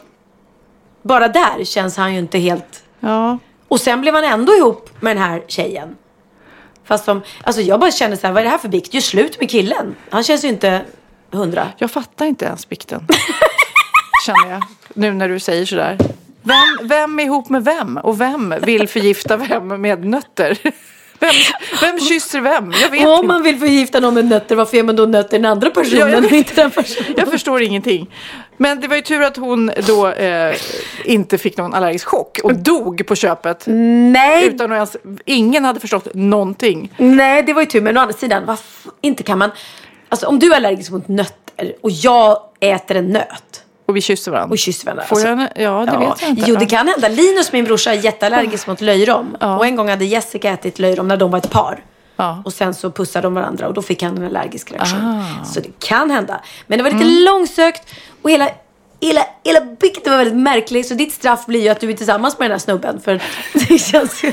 [1.03, 2.83] bara där känns han ju inte helt...
[3.01, 3.39] Ja.
[3.69, 5.97] Och sen blev han ändå ihop med den här tjejen.
[6.85, 8.95] Fast som, alltså jag bara känner så här, vad är det här för bikt?
[8.95, 9.97] Gör slut med killen.
[10.11, 10.81] Han känns ju inte
[11.31, 11.69] hundra.
[11.79, 13.07] Jag fattar inte ens bikten.
[14.27, 14.63] Känner jag.
[14.95, 15.99] Nu när du säger sådär.
[16.43, 17.97] Vem, vem är ihop med vem?
[17.97, 20.59] Och vem vill förgifta vem med nötter?
[21.21, 21.35] Vem,
[21.81, 22.73] vem kysser vem?
[22.83, 23.27] Jag vet Om inte.
[23.27, 26.09] man vill förgifta någon med nötter, varför ger man då nötter den andra personen Ja,
[26.09, 26.33] jag och vet.
[26.33, 27.15] inte den personen?
[27.17, 28.11] Jag förstår ingenting.
[28.63, 30.57] Men det var ju tur att hon då eh,
[31.05, 33.65] inte fick någon allergisk chock och dog på köpet.
[33.67, 36.93] Nej, Utan att ens, ingen hade förstått någonting.
[36.97, 37.81] nej, det var ju tur.
[37.81, 39.51] Men å andra sidan, varför inte kan man...
[40.09, 44.31] Alltså om du är allergisk mot nötter och jag äter en nöt Och vi kysser
[44.33, 44.53] varandra.
[44.53, 45.05] och kysser varandra.
[45.05, 46.45] Får alltså, jag en, ja, det vet jag inte.
[46.47, 47.09] Jo, det kan hända.
[47.09, 49.37] Linus, min brorsa, är jätteallergisk mot löjrom.
[49.41, 51.85] Och en gång hade Jessica ätit löjrom när de var ett par.
[52.17, 52.43] Ja.
[52.45, 55.01] Och sen så pussade de varandra och då fick han en allergisk reaktion.
[55.01, 55.45] Ah.
[55.45, 56.41] Så det kan hända.
[56.67, 57.25] Men det var lite Mm.
[57.25, 58.51] långsökt och hela,
[59.01, 60.87] hela, hela bikten var väldigt märklig.
[60.87, 63.01] Så ditt straff blir ju att du är tillsammans med den här snubben.
[63.01, 63.23] För
[63.69, 64.33] det känns ju...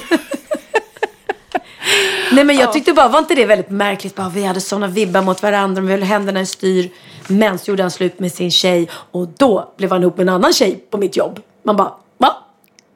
[2.31, 4.15] Nej men jag tyckte bara, var inte det väldigt märkligt?
[4.15, 6.89] Bara, vi hade sådana vibbar mot varandra, vi höll händerna i styr.
[7.27, 10.35] Men så gjorde han slut med sin tjej och då blev han ihop med en
[10.35, 11.39] annan tjej på mitt jobb.
[11.63, 12.35] Man bara, va?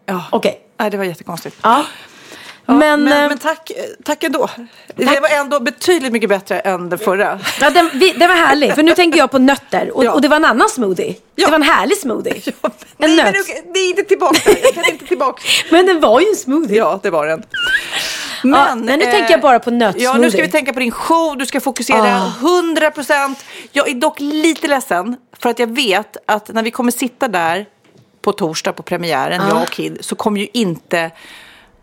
[0.06, 0.24] Ja.
[0.30, 0.62] Okej.
[0.78, 1.58] Nej, det var jättekonstigt.
[1.62, 1.86] Ja.
[2.72, 3.72] Ja, men, men, eh, men tack,
[4.04, 4.50] tack ändå.
[4.96, 7.40] Det var ändå betydligt mycket bättre än den förra.
[7.62, 9.92] Ja, den, vi, den var härlig, för nu tänker jag på nötter.
[9.98, 10.12] Och, Ja.
[10.12, 11.16] och det var en annan smoothie.
[11.36, 11.46] Ja.
[11.46, 12.34] Det var en härlig smoothie.
[12.44, 13.34] Nej, en men nöt.
[13.34, 14.52] nu- det är inte tillbaka.
[14.64, 15.42] Jag kan inte tillbaka.
[15.72, 16.78] Men den var ju en smoothie.
[16.78, 17.44] Ja, det var den.
[18.44, 20.32] Ja, men nu tänker jag bara på Ja, nu nötsmoothie.
[20.32, 21.38] ska vi tänka på din show.
[21.38, 22.32] Du ska fokusera Ah.
[22.42, 23.46] 100 procent.
[23.72, 27.66] Jag är dock lite ledsen för att jag vet att när vi kommer sitta där
[28.22, 29.50] på torsdag på premiären, Ah.
[29.50, 31.12] jag och Kid, så kommer ju inte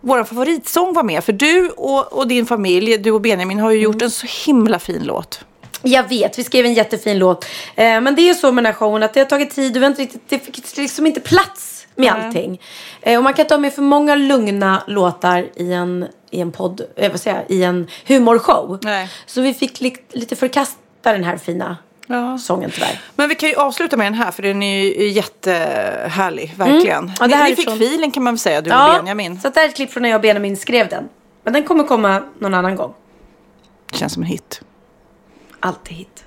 [0.00, 1.24] vår favoritsång vara med.
[1.24, 4.78] För du och, och din familj, du och Benjamin, har ju gjort en så himla
[4.78, 5.44] fin låt.
[5.82, 7.44] Jag vet, vi skrev en jättefin låt.
[7.74, 9.82] Eh, men det är så med den här showen att det har tagit tid och
[9.82, 12.26] vi inte riktigt, det fick liksom inte plats med Nej.
[12.26, 12.60] allting.
[13.00, 16.52] Eh, och man kan inte ha med för många lugna låtar i en, i en
[16.52, 18.78] podd, eh, vad säger jag, i en humorshow.
[18.82, 19.10] Nej.
[19.26, 21.76] Så vi fick li, lite förkasta den här fina
[22.10, 22.38] Ja.
[22.38, 23.00] sången tyvärr.
[23.16, 26.98] Men vi kan ju avsluta med den här för den är ju jättehärlig, verkligen.
[26.98, 27.14] Mm.
[27.20, 29.40] Ja, det här ni, ni fick filen kan man väl säga, du och Ja, Benjamin.
[29.40, 31.08] så det här är ett klipp från när jag och Benjamin skrev den.
[31.44, 32.94] Men den kommer komma någon annan gång.
[33.92, 34.60] Känns som en hit.
[35.60, 36.24] Alltid hit.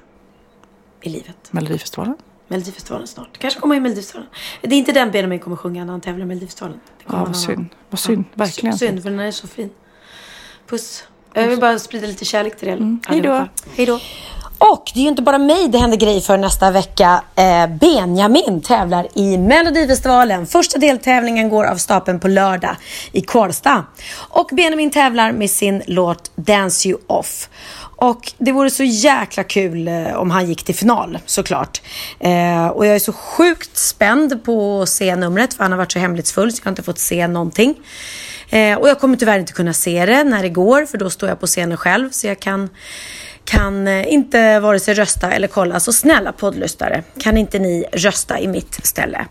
[1.02, 1.38] I livet.
[1.52, 2.18] Melodifestivalen.
[2.48, 3.38] Melodifestivalen snart.
[3.38, 4.30] Kanske kommer i Melodifestivalen.
[4.62, 6.80] Det är inte den Benjamin kommer sjunga när han tävlar i Melodifestivalen.
[6.98, 7.66] Det Ja, vad synd.
[7.90, 8.24] Vad synd.
[8.34, 8.78] Verkligen.
[8.78, 9.70] Synd, för den är så fin.
[10.68, 11.04] Puss.
[11.34, 13.00] Jag vill bara sprida lite kärlek till er Mm.
[13.08, 13.48] Hej då.
[13.76, 14.00] Hej då.
[14.64, 17.24] Och det är ju inte bara mig det händer grejer för nästa vecka.
[17.36, 20.48] Eh, Benjamin tävlar i Melodifestivalen.
[20.48, 22.76] Första deltävlingen går av stapeln på lördag
[23.12, 23.86] i Karlstad.
[24.14, 27.50] Och Benjamin tävlar med sin låt Dance You Off.
[27.96, 31.82] Och det vore så jäkla kul eh, om han gick till final såklart.
[32.20, 35.92] Eh, och jag är så sjukt spänd på att se numret för han har varit
[35.92, 37.76] så hemlighetsfull så jag har inte fått se någonting.
[38.50, 41.30] Eh, och jag kommer tyvärr inte kunna se det när det går för då står
[41.30, 42.70] jag på scenen själv så jag kan
[43.46, 45.80] kan eh, inte vare sig rösta eller kolla.
[45.80, 49.26] Så snälla poddlyssnare, kan inte ni rösta i mitt ställe?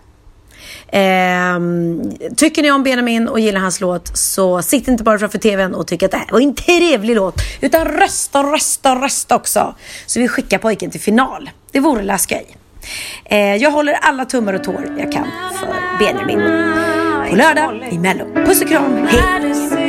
[0.92, 5.74] Ehm, tycker ni om Benjamin och gillar hans låt så sitt inte bara framför tvn
[5.74, 7.34] och tyck att det här var en trevlig låt.
[7.60, 9.74] Utan rösta, rösta, rösta också.
[10.06, 11.50] Så vi skickar pojken till final.
[11.72, 12.56] Det vore läskig.
[13.24, 15.26] Eh, jag håller alla tummar och tår jag kan
[15.60, 16.40] för Benjamin.
[17.30, 18.24] På lördag i Mello.
[18.34, 19.80] Puss och kram, hej!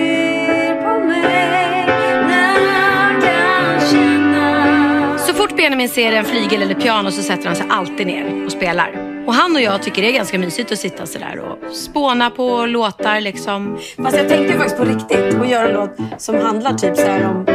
[5.41, 9.23] Fort Benjamin ser en flygel eller piano så sätter han sig alltid ner och spelar.
[9.27, 12.65] Och han och jag tycker det är ganska mysigt att sitta sådär och spåna på
[12.65, 13.77] låtar liksom.
[13.97, 17.29] Fast jag tänkte faktiskt på riktigt att göra en låt som handlar typ så här
[17.29, 17.45] om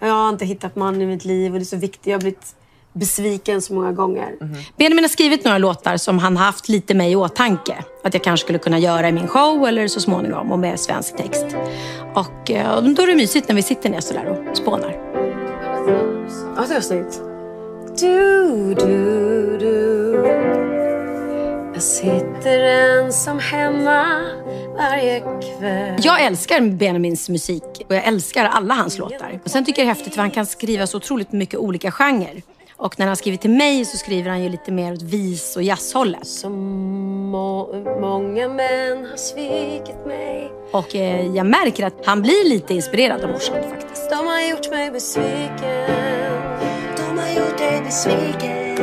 [0.00, 2.06] jag har inte hittat man i mitt liv och det är så viktigt.
[2.06, 2.54] Jag har blivit
[2.92, 4.28] besviken så många gånger.
[4.76, 7.84] Benjamin har skrivit några låtar som han haft lite mig i åtanke.
[8.04, 11.16] Att jag kanske skulle kunna göra i min show eller så småningom och med svensk
[11.16, 11.46] text.
[12.14, 15.05] Och eh, då är det mysigt när vi sitter ner sådär och spånar.
[16.56, 17.20] Ja, det var snyggt.
[18.00, 20.12] Du, du, du.
[21.74, 24.22] Jag sitter ensam hemma
[24.76, 25.96] varje kväll.
[26.02, 29.40] Jag älskar Benjamins musik och jag älskar alla hans låtar.
[29.44, 31.90] Och sen tycker jag det är häftigt för han kan skriva så otroligt mycket olika
[31.90, 32.42] genrer.
[32.76, 35.62] Och när han skriver till mig så skriver han ju lite mer åt vis och
[35.62, 36.26] jazzhållet.
[36.26, 36.52] Som
[37.30, 40.52] må många män har svikit mig.
[40.72, 44.10] Och eh, jag märker att han blir lite inspirerad av morsan faktiskt.
[44.10, 46.15] De har gjort mig besviken.
[47.86, 48.74] Besviken.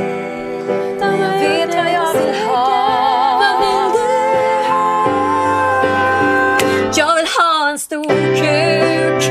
[0.99, 3.39] Men jag vet vad jag vill ha.
[3.41, 4.07] Vad vill du
[4.69, 4.83] ha?
[6.95, 8.03] Jag vill ha en stor
[8.35, 9.21] kuk.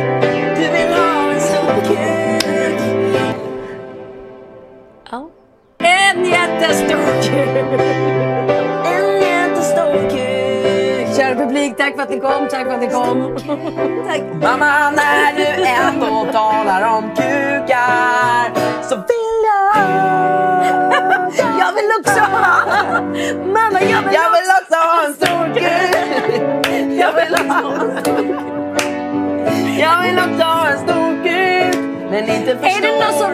[0.56, 2.80] Du vill ha en stor kuk.
[5.10, 5.30] Ja.
[5.78, 7.80] En jättestor kuk.
[8.84, 11.16] En jättestor kuk.
[11.16, 12.48] Kära publik, tack för att ni kom.
[12.50, 13.36] Tack för att ni kom.
[14.08, 14.22] tack.
[14.42, 18.52] Mamma, när du ändå talar om kukar
[18.82, 19.21] så vill
[21.58, 21.72] jag...
[21.72, 23.00] Vill också ha...
[23.46, 25.96] Mamma, jag vill, Jag vill också ha en stor kuk.
[27.00, 28.36] Jag vill också ha en stor kuk.
[29.78, 31.76] Jag vill också ha en stor kuk.
[32.10, 33.32] Men inte för Är det någon som